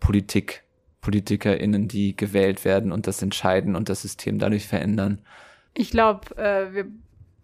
[0.00, 0.62] Politik,
[1.00, 5.20] PolitikerInnen, die gewählt werden und das entscheiden und das System dadurch verändern?
[5.74, 6.86] Ich glaube, äh, wir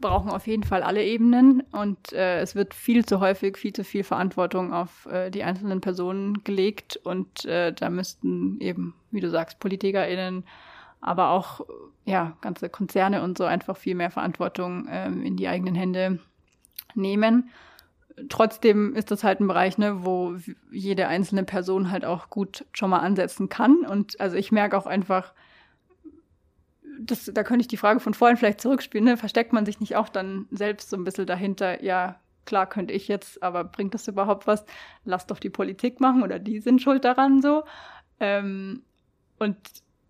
[0.03, 3.85] brauchen auf jeden Fall alle Ebenen und äh, es wird viel zu häufig, viel zu
[3.85, 9.31] viel Verantwortung auf äh, die einzelnen Personen gelegt und äh, da müssten eben, wie du
[9.31, 10.45] sagst, PolitikerInnen,
[11.01, 11.63] aber auch
[12.05, 16.19] ja, ganze Konzerne und so einfach viel mehr Verantwortung ähm, in die eigenen Hände
[16.95, 17.51] nehmen.
[18.29, 20.37] Trotzdem ist das halt ein Bereich, ne, wo
[20.71, 23.87] jede einzelne Person halt auch gut schon mal ansetzen kann.
[23.87, 25.33] Und also ich merke auch einfach,
[27.07, 29.17] das, da könnte ich die Frage von vorhin vielleicht zurückspielen, ne?
[29.17, 33.09] versteckt man sich nicht auch dann selbst so ein bisschen dahinter, ja, klar könnte ich
[33.09, 34.65] jetzt, aber bringt das überhaupt was?
[35.05, 37.65] Lass doch die Politik machen oder die sind schuld daran so.
[38.21, 38.83] Ähm,
[39.39, 39.57] und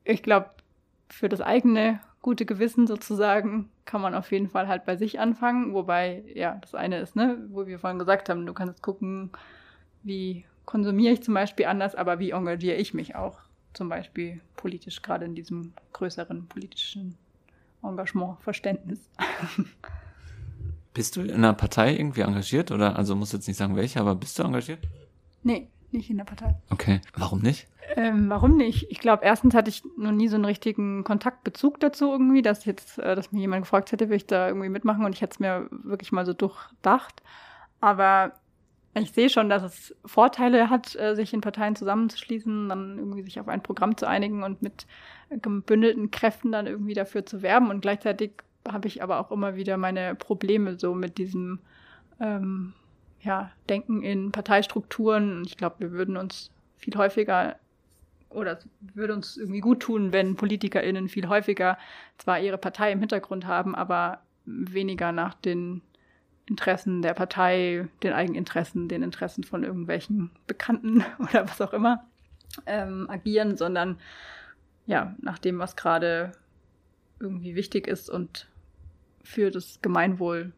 [0.04, 0.50] ich glaube,
[1.08, 5.74] für das eigene gute Gewissen sozusagen kann man auf jeden Fall halt bei sich anfangen.
[5.74, 9.30] Wobei, ja, das eine ist, ne, wo wir vorhin gesagt haben, du kannst gucken,
[10.02, 13.38] wie konsumiere ich zum Beispiel anders, aber wie engagiere ich mich auch
[13.74, 17.16] zum Beispiel politisch, gerade in diesem größeren politischen
[17.82, 19.08] Engagement, Verständnis.
[20.94, 24.14] Bist du in einer Partei irgendwie engagiert oder, also muss jetzt nicht sagen welche, aber
[24.14, 24.80] bist du engagiert?
[25.42, 26.54] Nee, nicht in der Partei.
[26.68, 27.66] Okay, warum nicht?
[27.96, 28.90] Ähm, warum nicht?
[28.90, 32.98] Ich glaube, erstens hatte ich noch nie so einen richtigen Kontaktbezug dazu irgendwie, dass jetzt,
[32.98, 35.40] äh, dass mir jemand gefragt hätte, will ich da irgendwie mitmachen und ich hätte es
[35.40, 37.22] mir wirklich mal so durchdacht.
[37.80, 38.32] Aber
[38.94, 43.40] ich sehe schon, dass es Vorteile hat, äh, sich in Parteien zusammenzuschließen, dann irgendwie sich
[43.40, 44.86] auf ein Programm zu einigen und mit
[45.30, 47.70] gebündelten Kräften dann irgendwie dafür zu werben.
[47.70, 48.32] Und gleichzeitig
[48.70, 51.60] habe ich aber auch immer wieder meine Probleme so mit diesem
[52.20, 52.74] ähm,
[53.20, 55.42] ja, Denken in Parteistrukturen.
[55.46, 57.56] Ich glaube, wir würden uns viel häufiger
[58.28, 61.78] oder es würde uns irgendwie gut tun, wenn PolitikerInnen viel häufiger
[62.18, 65.82] zwar ihre Partei im Hintergrund haben, aber weniger nach den
[66.46, 72.04] Interessen der Partei, den Eigeninteressen, den Interessen von irgendwelchen Bekannten oder was auch immer
[72.66, 73.98] ähm, agieren, sondern
[74.86, 76.32] ja, nach dem, was gerade
[77.20, 78.48] irgendwie wichtig ist und
[79.22, 80.52] für das Gemeinwohl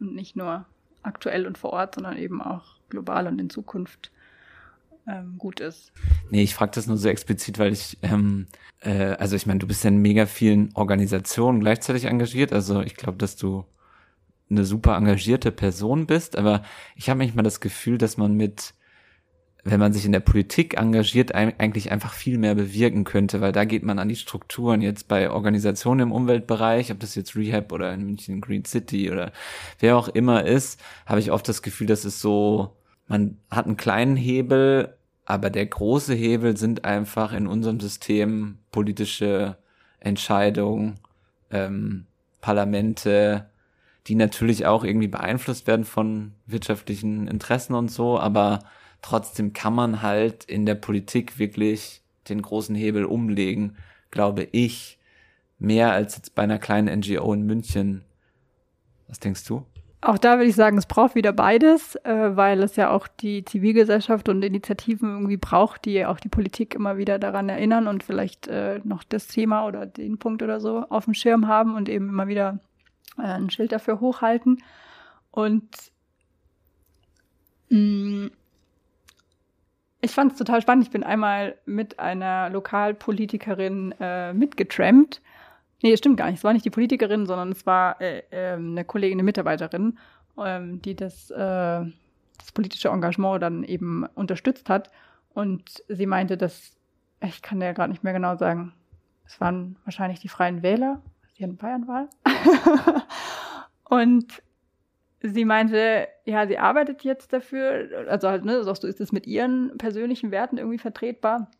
[0.00, 0.66] und nicht nur
[1.02, 4.10] aktuell und vor Ort, sondern eben auch global und in Zukunft
[5.06, 5.92] ähm, gut ist.
[6.30, 8.46] Nee, ich frage das nur so explizit, weil ich, ähm,
[8.80, 12.52] äh, also ich meine, du bist ja in mega vielen Organisationen gleichzeitig engagiert.
[12.52, 13.64] Also ich glaube, dass du
[14.50, 16.62] eine super engagierte Person bist, aber
[16.96, 18.74] ich habe manchmal das Gefühl, dass man mit,
[19.64, 23.64] wenn man sich in der Politik engagiert, eigentlich einfach viel mehr bewirken könnte, weil da
[23.64, 24.82] geht man an die Strukturen.
[24.82, 29.32] Jetzt bei Organisationen im Umweltbereich, ob das jetzt Rehab oder in München Green City oder
[29.78, 32.76] wer auch immer ist, habe ich oft das Gefühl, dass es so,
[33.08, 39.56] man hat einen kleinen Hebel, aber der große Hebel sind einfach in unserem System politische
[40.00, 41.00] Entscheidungen,
[41.50, 42.06] ähm,
[42.42, 43.48] Parlamente,
[44.06, 48.60] die natürlich auch irgendwie beeinflusst werden von wirtschaftlichen Interessen und so, aber
[49.02, 53.76] trotzdem kann man halt in der Politik wirklich den großen Hebel umlegen,
[54.10, 54.98] glaube ich,
[55.58, 58.04] mehr als jetzt bei einer kleinen NGO in München.
[59.08, 59.64] Was denkst du?
[60.00, 63.42] Auch da würde ich sagen, es braucht wieder beides, äh, weil es ja auch die
[63.42, 68.46] Zivilgesellschaft und Initiativen irgendwie braucht, die auch die Politik immer wieder daran erinnern und vielleicht
[68.48, 72.10] äh, noch das Thema oder den Punkt oder so auf dem Schirm haben und eben
[72.10, 72.58] immer wieder
[73.16, 74.62] ein Schild dafür hochhalten.
[75.30, 75.68] Und
[77.68, 78.30] mh, mm,
[80.04, 80.84] ich fand es total spannend.
[80.84, 85.22] Ich bin einmal mit einer Lokalpolitikerin äh, mitgetrampt.
[85.82, 86.38] Nee, stimmt gar nicht.
[86.38, 89.98] Es war nicht die Politikerin, sondern es war äh, äh, eine Kollegin, eine Mitarbeiterin,
[90.38, 94.90] ähm, die das, äh, das politische Engagement dann eben unterstützt hat.
[95.32, 96.76] Und sie meinte, dass,
[97.22, 98.74] ich kann ja gerade nicht mehr genau sagen,
[99.26, 101.00] es waren wahrscheinlich die Freien Wähler,
[101.34, 102.08] hier in Bayernwahl.
[103.84, 104.42] und
[105.20, 109.26] sie meinte, ja, sie arbeitet jetzt dafür, also halt, ne, sagst du, ist es mit
[109.26, 111.50] ihren persönlichen Werten irgendwie vertretbar?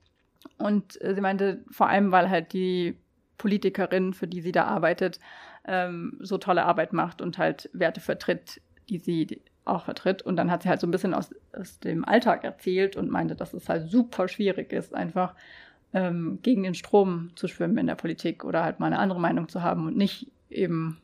[0.59, 2.97] Und äh, sie meinte, vor allem, weil halt die
[3.39, 5.19] Politikerin, für die sie da arbeitet,
[5.67, 10.23] ähm, so tolle Arbeit macht und halt Werte vertritt, die sie auch vertritt.
[10.23, 13.35] Und dann hat sie halt so ein bisschen aus, aus dem Alltag erzählt und meinte,
[13.35, 15.35] dass es halt super schwierig ist, einfach
[15.95, 19.49] ähm, gegen den Strom zu schwimmen in der Politik oder halt mal eine andere Meinung
[19.49, 20.99] zu haben und nicht eben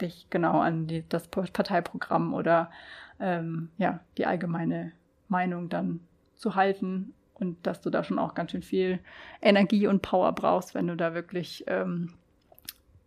[0.00, 2.70] dich genau an die, das Parteiprogramm oder
[3.20, 4.92] ähm, ja, die allgemeine
[5.28, 6.00] Meinung dann
[6.34, 8.98] zu halten und dass du da schon auch ganz schön viel
[9.40, 12.14] Energie und Power brauchst, wenn du da wirklich ähm,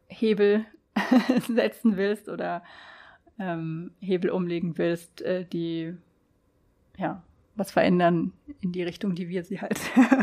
[0.08, 0.66] Hebel
[1.48, 2.64] setzen willst oder
[3.40, 5.96] ähm, Hebel umlegen willst, äh, die
[6.98, 7.22] ja
[7.56, 9.80] was verändern in die Richtung, die wir sie halt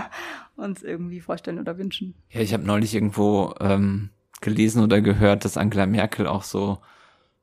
[0.56, 2.14] uns irgendwie vorstellen oder wünschen.
[2.30, 4.10] Ja, ich habe neulich irgendwo ähm,
[4.40, 6.78] gelesen oder gehört, dass Angela Merkel auch so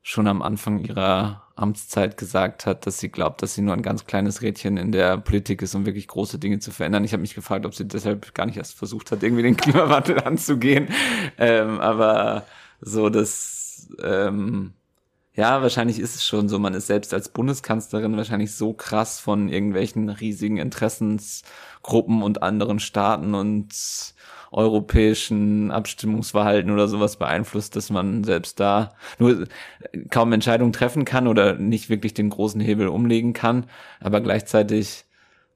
[0.02, 4.06] schon am Anfang ihrer Amtszeit gesagt hat, dass sie glaubt, dass sie nur ein ganz
[4.06, 7.04] kleines Rädchen in der Politik ist, um wirklich große Dinge zu verändern.
[7.04, 10.19] Ich habe mich gefragt, ob sie deshalb gar nicht erst versucht hat, irgendwie den Klimawandel
[10.19, 10.89] anzugehen.
[11.38, 12.45] Ähm, aber
[12.82, 14.74] so das, ähm,
[15.36, 16.60] ja, wahrscheinlich ist es schon so.
[16.60, 23.36] Man ist selbst als Bundeskanzlerin wahrscheinlich so krass von irgendwelchen riesigen Interessensgruppen und anderen Staaten
[23.36, 23.74] und
[24.52, 29.45] europäischen Abstimmungsverhalten oder sowas beeinflusst, dass man selbst da nur
[30.10, 33.65] kaum Entscheidungen treffen kann oder nicht wirklich den großen Hebel umlegen kann.
[34.00, 35.04] Aber gleichzeitig,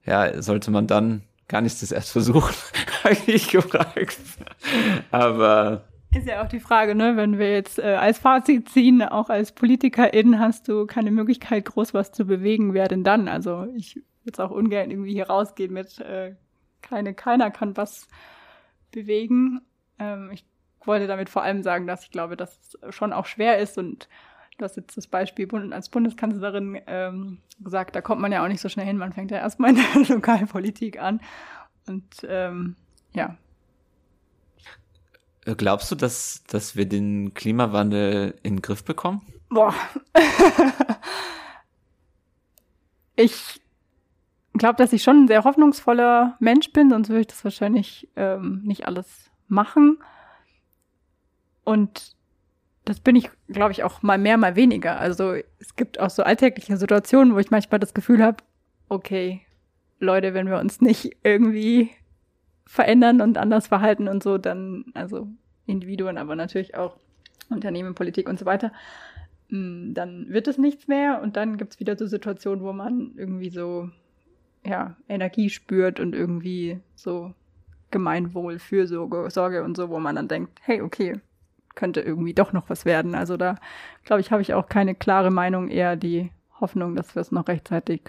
[0.04, 2.54] ja, sollte man dann gar nicht das erst versuchen,
[3.04, 4.18] habe ich gefragt.
[5.10, 9.30] Aber ist ja auch die Frage, ne, wenn wir jetzt äh, als Fazit ziehen, auch
[9.30, 13.28] als PolitikerIn hast du keine Möglichkeit, groß was zu bewegen, wer denn dann?
[13.28, 16.34] Also ich würde jetzt auch ungern irgendwie hier rausgehen mit äh,
[16.82, 18.08] keine, keiner kann was
[18.90, 19.60] bewegen.
[19.98, 20.44] Ähm, ich
[20.84, 24.08] wollte damit vor allem sagen, dass ich glaube, dass es schon auch schwer ist und
[24.58, 28.60] du hast jetzt das Beispiel als Bundeskanzlerin ähm, gesagt, da kommt man ja auch nicht
[28.60, 31.20] so schnell hin, man fängt ja erstmal in der Lokalpolitik an.
[31.86, 32.76] Und ähm,
[33.12, 33.36] ja,
[35.54, 39.22] glaubst du, dass, dass wir den Klimawandel in den Griff bekommen?
[39.48, 39.74] Boah.
[43.16, 43.60] ich
[44.54, 48.62] glaube, dass ich schon ein sehr hoffnungsvoller Mensch bin, sonst würde ich das wahrscheinlich ähm,
[48.64, 49.98] nicht alles machen.
[51.64, 52.14] Und
[52.84, 54.98] das bin ich, glaube ich, auch mal mehr, mal weniger.
[54.98, 58.38] Also es gibt auch so alltägliche Situationen, wo ich manchmal das Gefühl habe,
[58.88, 59.42] okay,
[59.98, 61.90] Leute, wenn wir uns nicht irgendwie
[62.70, 65.26] verändern und anders verhalten und so, dann, also
[65.66, 66.94] Individuen, aber natürlich auch
[67.48, 68.72] Unternehmen, Politik und so weiter,
[69.48, 73.10] mm, dann wird es nichts mehr und dann gibt es wieder so Situationen, wo man
[73.16, 73.90] irgendwie so,
[74.64, 77.34] ja, Energie spürt und irgendwie so
[77.90, 81.20] Gemeinwohl, Fürsorge Sorge und so, wo man dann denkt, hey, okay,
[81.74, 83.16] könnte irgendwie doch noch was werden.
[83.16, 83.56] Also da,
[84.04, 86.30] glaube ich, habe ich auch keine klare Meinung, eher die
[86.60, 88.02] Hoffnung, dass wir es noch rechtzeitig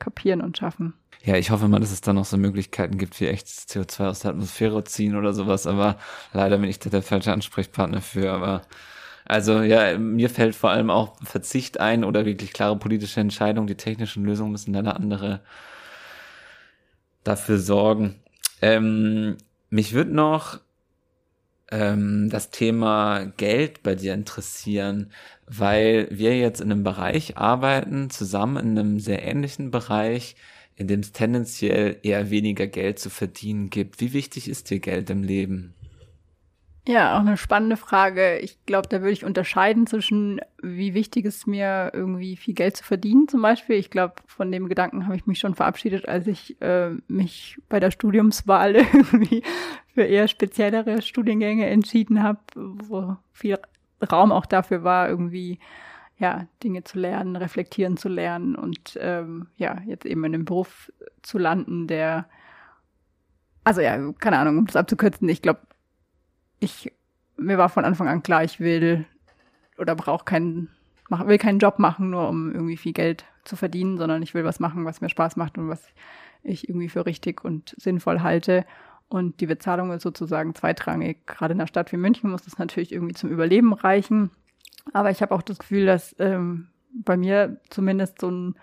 [0.00, 0.94] kapieren und schaffen.
[1.22, 4.20] Ja, ich hoffe mal, dass es da noch so Möglichkeiten gibt, wie echt CO2 aus
[4.20, 5.96] der Atmosphäre ziehen oder sowas, aber
[6.32, 8.62] leider bin ich da der falsche Ansprechpartner für, aber
[9.30, 13.68] also ja, mir fällt vor allem auch Verzicht ein oder wirklich klare politische Entscheidungen.
[13.68, 15.40] Die technischen Lösungen müssen dann andere
[17.22, 18.16] dafür sorgen.
[18.60, 19.36] Ähm,
[19.68, 20.58] mich würde noch
[21.70, 25.12] ähm, das Thema Geld bei dir interessieren,
[25.46, 30.36] weil wir jetzt in einem Bereich arbeiten, zusammen in einem sehr ähnlichen Bereich,
[30.76, 34.00] in dem es tendenziell eher weniger Geld zu verdienen gibt.
[34.00, 35.74] Wie wichtig ist dir Geld im Leben?
[36.90, 38.38] Ja, auch eine spannende Frage.
[38.38, 42.82] Ich glaube, da würde ich unterscheiden zwischen, wie wichtig es mir irgendwie viel Geld zu
[42.82, 43.76] verdienen zum Beispiel.
[43.76, 47.78] Ich glaube, von dem Gedanken habe ich mich schon verabschiedet, als ich äh, mich bei
[47.78, 49.44] der Studiumswahl irgendwie
[49.94, 53.56] für eher speziellere Studiengänge entschieden habe, wo viel
[54.10, 55.60] Raum auch dafür war, irgendwie
[56.18, 60.92] ja, Dinge zu lernen, reflektieren zu lernen und ähm, ja, jetzt eben in einem Beruf
[61.22, 62.28] zu landen, der
[63.62, 65.60] also ja, keine Ahnung, um das abzukürzen, ich glaube,
[66.60, 66.92] ich,
[67.36, 69.06] mir war von Anfang an klar, ich will
[69.78, 70.68] oder brauche keinen,
[71.08, 74.44] mach, will keinen Job machen, nur um irgendwie viel Geld zu verdienen, sondern ich will
[74.44, 75.82] was machen, was mir Spaß macht und was
[76.42, 78.64] ich irgendwie für richtig und sinnvoll halte.
[79.08, 81.26] Und die Bezahlung ist sozusagen zweitrangig.
[81.26, 84.30] Gerade in einer Stadt wie München muss das natürlich irgendwie zum Überleben reichen.
[84.92, 88.54] Aber ich habe auch das Gefühl, dass ähm, bei mir zumindest so ein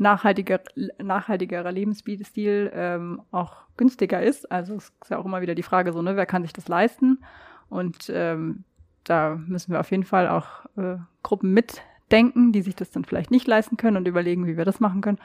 [0.00, 0.60] nachhaltiger,
[0.98, 4.50] nachhaltigerer Lebensstil ähm, auch günstiger ist.
[4.50, 6.68] Also es ist ja auch immer wieder die Frage so, ne, wer kann sich das
[6.68, 7.22] leisten?
[7.68, 8.64] Und ähm,
[9.04, 13.30] da müssen wir auf jeden Fall auch äh, Gruppen mitdenken, die sich das dann vielleicht
[13.30, 15.18] nicht leisten können und überlegen, wie wir das machen können.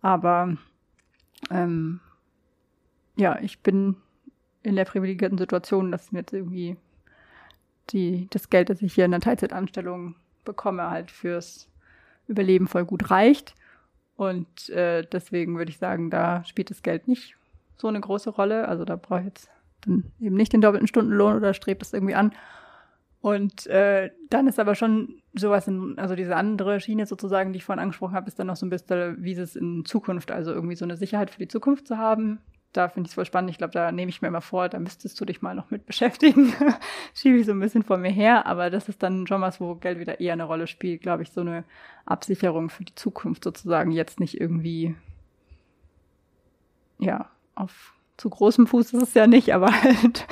[0.00, 0.56] Aber
[1.50, 2.00] ähm,
[3.16, 3.96] ja, ich bin
[4.62, 6.78] in der privilegierten Situation, dass mir jetzt irgendwie
[7.90, 10.16] die, das Geld, das ich hier in der Teilzeitanstellung
[10.46, 11.68] bekomme, halt fürs
[12.26, 13.54] Überleben voll gut reicht.
[14.16, 17.34] Und äh, deswegen würde ich sagen, da spielt das Geld nicht
[17.76, 18.68] so eine große Rolle.
[18.68, 19.50] Also da brauche ich jetzt
[19.82, 22.32] dann eben nicht den doppelten Stundenlohn oder strebt das irgendwie an.
[23.20, 27.64] Und äh, dann ist aber schon sowas in, also diese andere Schiene sozusagen, die ich
[27.64, 30.76] vorhin angesprochen habe, ist dann noch so ein bisschen, wie es in Zukunft, also irgendwie
[30.76, 32.38] so eine Sicherheit für die Zukunft zu haben,
[32.74, 33.50] da finde ich es voll spannend.
[33.50, 35.86] Ich glaube, da nehme ich mir immer vor, da müsstest du dich mal noch mit
[35.86, 36.52] beschäftigen.
[37.14, 39.76] Schiebe ich so ein bisschen vor mir her, aber das ist dann schon was, wo
[39.76, 41.64] Geld wieder eher eine Rolle spielt, glaube ich, so eine
[42.04, 43.92] Absicherung für die Zukunft sozusagen.
[43.92, 44.94] Jetzt nicht irgendwie,
[46.98, 50.26] ja, auf zu großem Fuß ist es ja nicht, aber halt,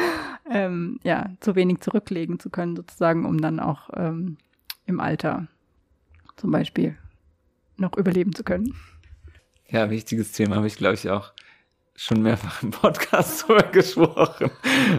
[0.51, 4.37] ähm, ja, zu wenig zurücklegen zu können, sozusagen, um dann auch ähm,
[4.87, 5.47] im Alter
[6.37, 6.99] zum Beispiel
[7.77, 8.75] noch überleben zu können.
[9.69, 11.33] Ja, wichtiges Thema habe ich, glaube ich, auch
[11.97, 14.51] schon mehrfach im Podcast drüber gesprochen.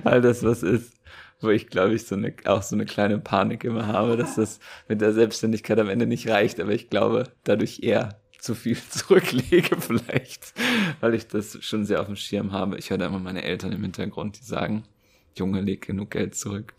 [0.04, 0.94] All das, was ist,
[1.42, 4.60] wo ich, glaube ich, so eine, auch so eine kleine Panik immer habe, dass das
[4.88, 9.80] mit der Selbstständigkeit am Ende nicht reicht, aber ich glaube, dadurch eher zu viel zurücklege
[9.80, 10.54] vielleicht,
[11.00, 12.78] weil ich das schon sehr auf dem Schirm habe.
[12.78, 14.84] Ich höre da immer meine Eltern im Hintergrund, die sagen,
[15.38, 16.74] Junge, leg genug Geld zurück.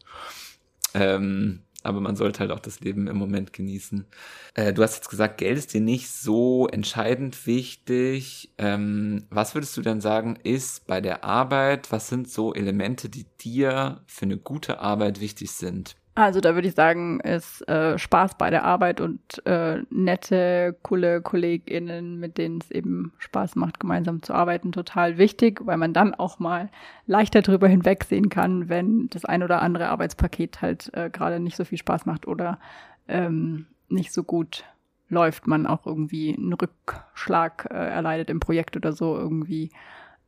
[0.93, 4.07] Ähm, aber man sollte halt auch das Leben im Moment genießen.
[4.55, 8.53] Äh, du hast jetzt gesagt, Geld ist dir nicht so entscheidend wichtig.
[8.59, 13.27] Ähm, was würdest du dann sagen, ist bei der Arbeit, was sind so Elemente, die
[13.41, 15.97] dir für eine gute Arbeit wichtig sind?
[16.17, 21.21] Also da würde ich sagen, ist äh, Spaß bei der Arbeit und äh, nette, coole
[21.21, 26.15] KollegInnen, mit denen es eben Spaß macht, gemeinsam zu arbeiten, total wichtig, weil man dann
[26.15, 26.71] auch mal
[27.07, 31.65] leichter drüber hinwegsehen kann, wenn das ein oder andere Arbeitspaket halt äh, gerade nicht so
[31.65, 32.61] viel Spaß macht oder
[33.09, 34.65] ähm, nicht so gut
[35.09, 39.73] läuft, man auch irgendwie einen Rückschlag äh, erleidet im Projekt oder so irgendwie.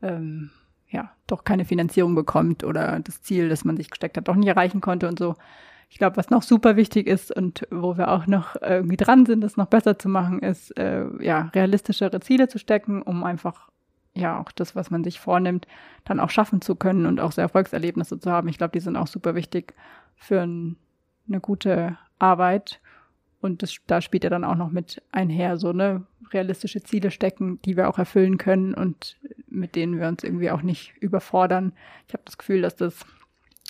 [0.03, 0.51] Ähm,
[0.89, 4.49] ja, doch keine Finanzierung bekommt oder das Ziel, das man sich gesteckt hat, doch nicht
[4.49, 5.34] erreichen konnte und so
[5.89, 9.41] ich glaube, was noch super wichtig ist und wo wir auch noch irgendwie dran sind,
[9.41, 13.68] das noch besser zu machen, ist, äh, ja, realistischere Ziele zu stecken, um einfach,
[14.14, 15.66] ja, auch das, was man sich vornimmt,
[16.05, 18.49] dann auch schaffen zu können und auch so Erfolgserlebnisse zu haben.
[18.49, 19.74] Ich glaube, die sind auch super wichtig
[20.16, 20.76] für ein,
[21.28, 22.80] eine gute Arbeit.
[23.41, 27.61] Und das, da spielt ja dann auch noch mit einher, so ne, realistische Ziele stecken,
[27.62, 31.72] die wir auch erfüllen können und mit denen wir uns irgendwie auch nicht überfordern.
[32.09, 33.07] Ich habe das Gefühl, dass das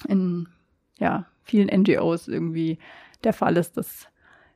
[0.08, 0.48] in
[0.98, 2.78] ja, vielen NGOs irgendwie
[3.24, 4.08] der Fall ist, dass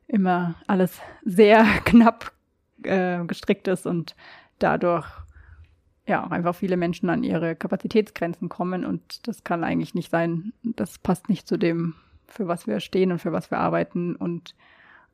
[0.07, 2.31] immer alles sehr knapp
[2.83, 4.15] äh, gestrickt ist und
[4.59, 5.07] dadurch
[6.05, 10.53] ja auch einfach viele Menschen an ihre Kapazitätsgrenzen kommen und das kann eigentlich nicht sein.
[10.63, 11.95] Das passt nicht zu dem,
[12.27, 14.55] für was wir stehen und für was wir arbeiten und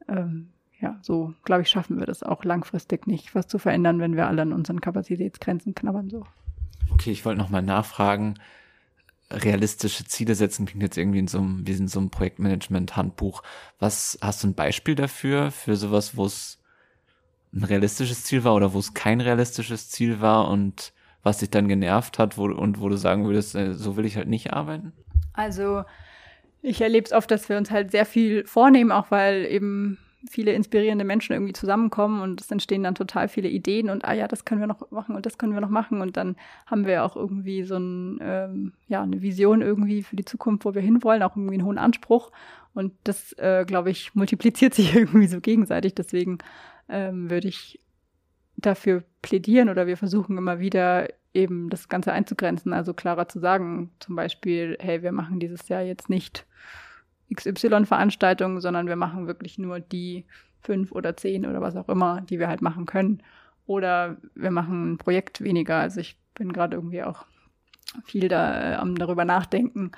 [0.08, 0.50] ähm,
[0.80, 4.28] ja, so glaube ich, schaffen wir das auch langfristig nicht, was zu verändern, wenn wir
[4.28, 6.26] alle an unseren Kapazitätsgrenzen knabbern so.
[6.92, 8.36] Okay, ich wollte noch mal nachfragen
[9.30, 13.44] realistische Ziele setzen klingt jetzt irgendwie in so einem, wie in so einem Projektmanagement-Handbuch.
[13.80, 16.62] Was hast du ein Beispiel dafür, für sowas, wo es
[17.54, 21.68] ein realistisches Ziel war oder wo es kein realistisches Ziel war und was dich dann
[21.68, 24.94] genervt hat wo, und wo du sagen würdest, äh, so will ich halt nicht arbeiten?
[25.34, 25.84] Also
[26.62, 29.98] ich erlebe es oft, dass wir uns halt sehr viel vornehmen, auch weil eben
[30.30, 34.28] viele inspirierende Menschen irgendwie zusammenkommen und es entstehen dann total viele Ideen und ah ja,
[34.28, 36.02] das können wir noch machen und das können wir noch machen.
[36.02, 40.26] Und dann haben wir auch irgendwie so ein, ähm, ja, eine Vision irgendwie für die
[40.26, 42.32] Zukunft, wo wir hinwollen, auch irgendwie einen hohen Anspruch.
[42.74, 45.94] Und das, äh, glaube ich, multipliziert sich irgendwie so gegenseitig.
[45.96, 46.40] Deswegen
[46.90, 47.80] ähm, würde ich
[48.58, 53.92] dafür plädieren oder wir versuchen immer wieder eben das Ganze einzugrenzen, also klarer zu sagen,
[54.00, 56.48] zum Beispiel, hey, wir machen dieses Jahr jetzt nicht
[57.34, 60.26] XY-Veranstaltungen, sondern wir machen wirklich nur die
[60.62, 63.22] fünf oder zehn oder was auch immer, die wir halt machen können.
[63.66, 65.78] Oder wir machen ein Projekt weniger.
[65.78, 67.26] Also ich bin gerade irgendwie auch
[68.06, 69.92] viel da äh, am darüber nachdenken,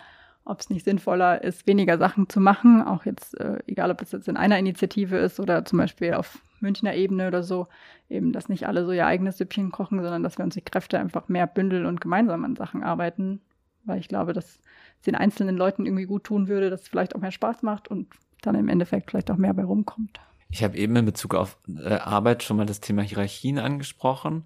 [0.45, 2.81] ob es nicht sinnvoller ist, weniger Sachen zu machen.
[2.81, 6.39] Auch jetzt, äh, egal ob es jetzt in einer Initiative ist oder zum Beispiel auf
[6.59, 7.67] Münchner Ebene oder so,
[8.09, 10.99] eben, dass nicht alle so ihr eigenes Süppchen kochen, sondern dass wir uns die Kräfte
[10.99, 13.41] einfach mehr bündeln und gemeinsam an Sachen arbeiten.
[13.85, 14.59] Weil ich glaube, dass
[15.05, 18.07] den einzelnen Leuten irgendwie gut tun würde, dass es vielleicht auch mehr Spaß macht und
[18.41, 20.19] dann im Endeffekt vielleicht auch mehr bei rumkommt.
[20.49, 24.45] Ich habe eben in Bezug auf äh, Arbeit schon mal das Thema Hierarchien angesprochen.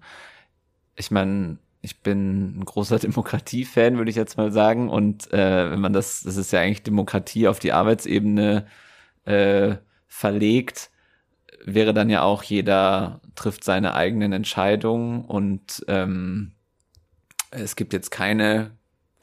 [0.96, 4.90] Ich meine, ich bin ein großer Demokratie-Fan, würde ich jetzt mal sagen.
[4.90, 8.66] Und äh, wenn man das, das ist ja eigentlich Demokratie auf die Arbeitsebene
[9.24, 9.76] äh,
[10.06, 10.90] verlegt,
[11.64, 16.52] wäre dann ja auch jeder trifft seine eigenen Entscheidungen und ähm,
[17.50, 18.72] es gibt jetzt keine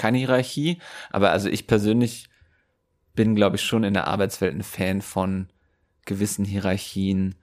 [0.01, 0.79] keine Hierarchie,
[1.11, 2.27] aber also ich persönlich
[3.13, 5.47] bin, glaube ich, schon in der Arbeitswelt ein Fan von
[6.05, 7.35] gewissen Hierarchien.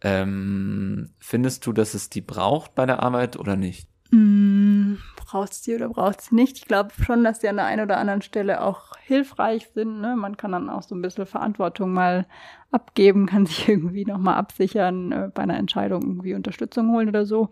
[0.00, 3.88] Ähm, findest du, dass es die braucht bei der Arbeit oder nicht?
[4.10, 6.58] Mm, braucht es die oder braucht sie nicht?
[6.58, 10.00] Ich glaube schon, dass die an der einen oder anderen Stelle auch hilfreich sind.
[10.00, 10.16] Ne?
[10.16, 12.26] Man kann dann auch so ein bisschen Verantwortung mal
[12.72, 17.50] abgeben, kann sich irgendwie nochmal absichern, äh, bei einer Entscheidung irgendwie Unterstützung holen oder so.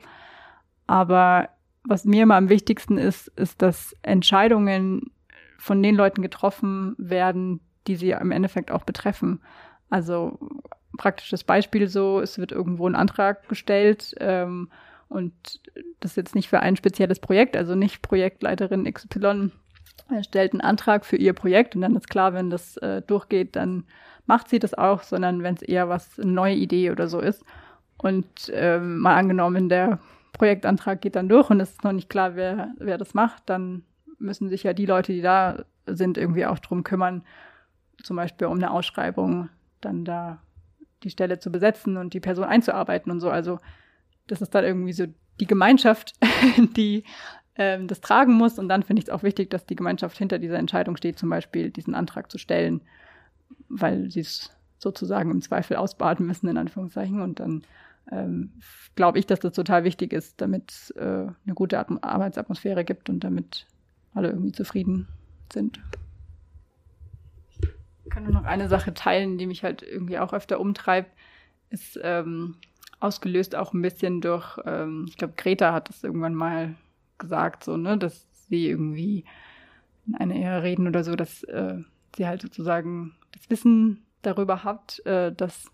[0.88, 1.50] Aber
[1.84, 5.10] was mir immer am wichtigsten ist, ist, dass Entscheidungen
[5.58, 9.40] von den Leuten getroffen werden, die sie im Endeffekt auch betreffen.
[9.90, 10.38] Also
[10.96, 14.70] praktisches Beispiel so, es wird irgendwo ein Antrag gestellt ähm,
[15.08, 15.32] und
[16.00, 19.50] das ist jetzt nicht für ein spezielles Projekt, also nicht Projektleiterin XY
[20.22, 23.84] stellt einen Antrag für ihr Projekt und dann ist klar, wenn das äh, durchgeht, dann
[24.26, 27.44] macht sie das auch, sondern wenn es eher was, eine neue Idee oder so ist.
[27.96, 29.98] Und ähm, mal angenommen, der
[30.38, 33.82] Projektantrag geht dann durch und es ist noch nicht klar, wer, wer das macht, dann
[34.18, 37.22] müssen sich ja die Leute, die da sind, irgendwie auch drum kümmern,
[38.02, 39.48] zum Beispiel um eine Ausschreibung,
[39.80, 40.38] dann da
[41.02, 43.30] die Stelle zu besetzen und die Person einzuarbeiten und so.
[43.30, 43.58] Also
[44.26, 45.06] das ist dann irgendwie so
[45.40, 46.14] die Gemeinschaft,
[46.76, 47.04] die
[47.56, 48.58] ähm, das tragen muss.
[48.58, 51.28] Und dann finde ich es auch wichtig, dass die Gemeinschaft hinter dieser Entscheidung steht, zum
[51.28, 52.80] Beispiel diesen Antrag zu stellen,
[53.68, 57.20] weil sie es sozusagen im Zweifel ausbaden müssen, in Anführungszeichen.
[57.20, 57.62] Und dann
[58.10, 58.52] ähm,
[58.96, 63.10] glaube ich, dass das total wichtig ist, damit es äh, eine gute At Arbeitsatmosphäre gibt
[63.10, 63.66] und damit
[64.14, 65.08] alle irgendwie zufrieden
[65.52, 65.80] sind.
[68.04, 71.10] Ich kann nur noch eine Sache teilen, die mich halt irgendwie auch öfter umtreibt,
[71.70, 72.56] ist ähm,
[73.00, 76.74] ausgelöst auch ein bisschen durch, ähm, ich glaube, Greta hat das irgendwann mal
[77.18, 79.24] gesagt, so, ne, dass sie irgendwie
[80.06, 81.78] in einer ihrer Reden oder so, dass äh,
[82.16, 85.70] sie halt sozusagen das Wissen darüber hat, äh, dass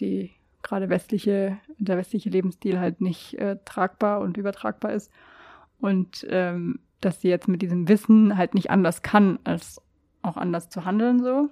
[0.00, 0.32] die
[0.66, 5.12] gerade westliche, der westliche Lebensstil halt nicht äh, tragbar und übertragbar ist.
[5.78, 9.80] Und ähm, dass sie jetzt mit diesem Wissen halt nicht anders kann, als
[10.22, 11.50] auch anders zu handeln so.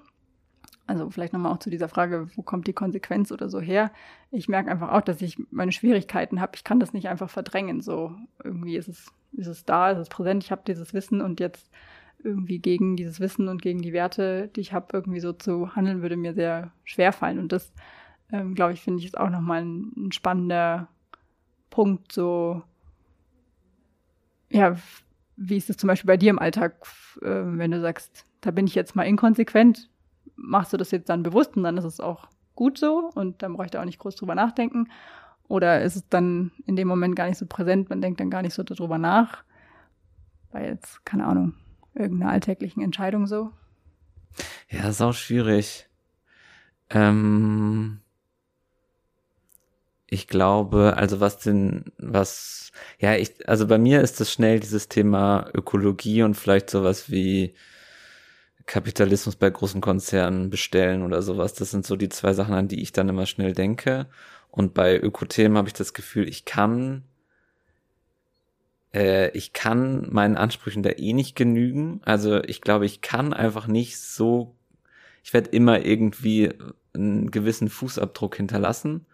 [0.86, 3.90] Also vielleicht nochmal auch zu dieser Frage, wo kommt die Konsequenz oder so her?
[4.30, 6.52] Ich merke einfach auch, dass ich meine Schwierigkeiten habe.
[6.56, 7.80] Ich kann das nicht einfach verdrängen.
[7.80, 10.44] So irgendwie ist es, ist es da, ist es präsent.
[10.44, 11.70] Ich habe dieses Wissen und jetzt
[12.22, 16.02] irgendwie gegen dieses Wissen und gegen die Werte, die ich habe, irgendwie so zu handeln,
[16.02, 17.38] würde mir sehr schwer fallen.
[17.38, 17.72] Und das,
[18.34, 20.88] ähm, glaube ich, finde ich ist auch nochmal ein, ein spannender
[21.70, 22.10] Punkt.
[22.10, 22.62] So,
[24.50, 24.76] ja,
[25.36, 26.84] wie ist es zum Beispiel bei dir im Alltag,
[27.22, 29.88] äh, wenn du sagst, da bin ich jetzt mal inkonsequent?
[30.34, 32.26] Machst du das jetzt dann bewusst und dann ist es auch
[32.56, 34.88] gut so und dann da auch nicht groß drüber nachdenken?
[35.46, 38.42] Oder ist es dann in dem Moment gar nicht so präsent, man denkt dann gar
[38.42, 39.44] nicht so darüber nach?
[40.50, 41.54] Weil jetzt, keine Ahnung,
[41.94, 43.52] irgendeiner alltäglichen Entscheidung so?
[44.70, 45.88] Ja, ist auch schwierig.
[46.90, 48.00] Ähm,
[50.14, 54.88] ich glaube, also was den, was, ja, ich, also bei mir ist das schnell dieses
[54.88, 57.54] Thema Ökologie und vielleicht sowas wie
[58.66, 61.54] Kapitalismus bei großen Konzernen bestellen oder sowas.
[61.54, 64.06] Das sind so die zwei Sachen, an die ich dann immer schnell denke.
[64.52, 67.02] Und bei Ökothemen habe ich das Gefühl, ich kann,
[68.94, 72.00] äh, ich kann meinen Ansprüchen da eh nicht genügen.
[72.04, 74.54] Also ich glaube, ich kann einfach nicht so,
[75.24, 76.50] ich werde immer irgendwie
[76.94, 79.06] einen gewissen Fußabdruck hinterlassen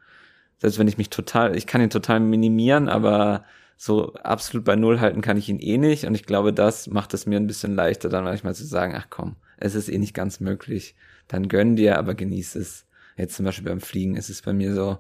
[0.61, 3.45] selbst wenn ich mich total, ich kann ihn total minimieren, aber
[3.77, 6.05] so absolut bei Null halten kann ich ihn eh nicht.
[6.05, 9.07] Und ich glaube, das macht es mir ein bisschen leichter, dann manchmal zu sagen, ach
[9.09, 10.95] komm, es ist eh nicht ganz möglich.
[11.29, 12.87] Dann gönn dir, aber genieß es.
[13.17, 14.99] Jetzt zum Beispiel beim Fliegen ist es bei mir so,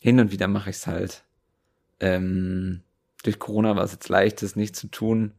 [0.00, 1.24] hin und wieder mache ich es halt.
[2.00, 2.82] Ähm,
[3.22, 5.32] durch Corona war es jetzt leicht, es nicht zu tun.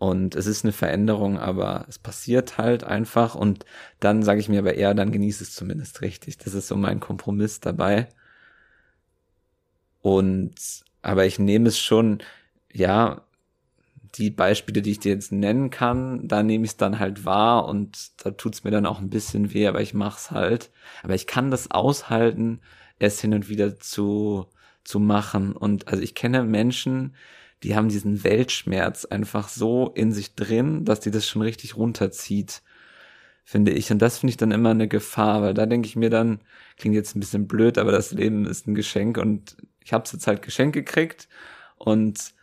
[0.00, 3.34] Und es ist eine Veränderung, aber es passiert halt einfach.
[3.34, 3.66] Und
[4.00, 6.38] dann sage ich mir aber eher, dann genieße es zumindest richtig.
[6.38, 8.08] Das ist so mein Kompromiss dabei.
[10.00, 10.54] Und,
[11.02, 12.20] aber ich nehme es schon,
[12.72, 13.26] ja,
[14.14, 17.68] die Beispiele, die ich dir jetzt nennen kann, da nehme ich es dann halt wahr
[17.68, 20.70] und da tut es mir dann auch ein bisschen weh, aber ich mach's halt.
[21.02, 22.60] Aber ich kann das aushalten,
[22.98, 24.46] es hin und wieder zu,
[24.82, 25.52] zu machen.
[25.52, 27.14] Und also ich kenne Menschen,
[27.62, 32.62] die haben diesen Weltschmerz einfach so in sich drin, dass die das schon richtig runterzieht,
[33.44, 33.90] finde ich.
[33.90, 36.40] Und das finde ich dann immer eine Gefahr, weil da denke ich mir dann,
[36.78, 40.26] klingt jetzt ein bisschen blöd, aber das Leben ist ein Geschenk und ich habe jetzt
[40.26, 41.28] halt geschenkt gekriegt
[41.76, 42.34] und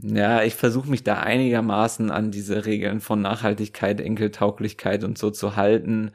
[0.00, 5.56] ja, ich versuche mich da einigermaßen an diese Regeln von Nachhaltigkeit, Enkeltauglichkeit und so zu
[5.56, 6.12] halten.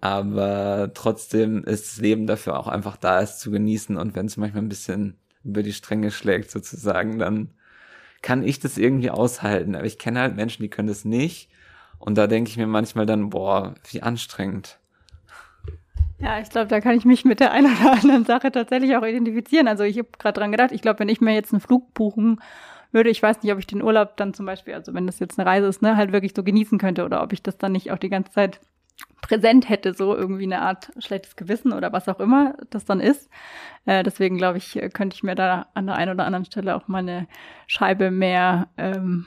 [0.00, 3.96] Aber trotzdem ist das Leben dafür auch einfach da, es zu genießen.
[3.96, 7.50] Und wenn es manchmal ein bisschen über die Stränge schlägt sozusagen, dann
[8.22, 9.74] kann ich das irgendwie aushalten.
[9.74, 11.48] Aber ich kenne halt Menschen, die können das nicht.
[11.98, 14.78] Und da denke ich mir manchmal dann, boah, wie anstrengend.
[16.18, 19.04] Ja, ich glaube, da kann ich mich mit der einen oder anderen Sache tatsächlich auch
[19.04, 19.68] identifizieren.
[19.68, 22.40] Also ich habe gerade dran gedacht, ich glaube, wenn ich mir jetzt einen Flug buchen
[22.92, 25.38] würde, ich weiß nicht, ob ich den Urlaub dann zum Beispiel, also wenn das jetzt
[25.38, 27.90] eine Reise ist, ne, halt wirklich so genießen könnte oder ob ich das dann nicht
[27.90, 28.60] auch die ganze Zeit
[29.22, 33.30] präsent hätte, so irgendwie eine Art schlechtes Gewissen oder was auch immer das dann ist.
[33.86, 36.88] Äh, deswegen glaube ich, könnte ich mir da an der einen oder anderen Stelle auch
[36.88, 37.28] mal eine
[37.66, 39.26] Scheibe mehr ähm,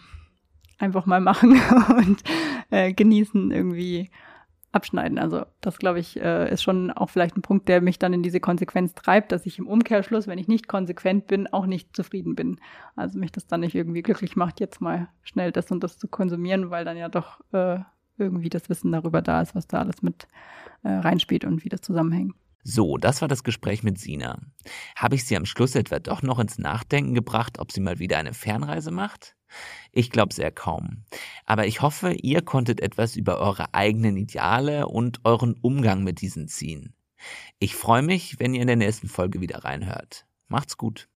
[0.80, 1.60] einfach mal machen
[1.98, 2.24] und
[2.70, 4.10] äh, genießen irgendwie
[4.74, 5.20] abschneiden.
[5.20, 8.24] Also das glaube ich äh, ist schon auch vielleicht ein Punkt, der mich dann in
[8.24, 12.36] diese Konsequenz treibt, dass ich im Umkehrschluss, wenn ich nicht konsequent bin, auch nicht zufrieden
[12.36, 12.60] bin.
[12.96, 16.08] Also mich das dann nicht irgendwie glücklich macht, jetzt mal schnell das und das zu
[16.08, 17.80] konsumieren, weil dann ja doch äh,
[18.18, 20.28] irgendwie das Wissen darüber da ist, was da alles mit
[20.84, 22.36] äh, reinspielt und wie das zusammenhängt.
[22.66, 24.40] So, das war das Gespräch mit Sina.
[24.96, 28.18] Habe ich sie am Schluss etwa doch noch ins Nachdenken gebracht, ob sie mal wieder
[28.18, 29.36] eine Fernreise macht?
[29.92, 31.04] Ich glaube sehr kaum.
[31.46, 36.48] Aber ich hoffe, ihr konntet etwas über eure eigenen Ideale und euren Umgang mit diesen
[36.48, 36.96] ziehen.
[37.60, 40.26] Ich freue mich, wenn ihr in der nächsten Folge wieder reinhört.
[40.48, 41.10] Macht's gut.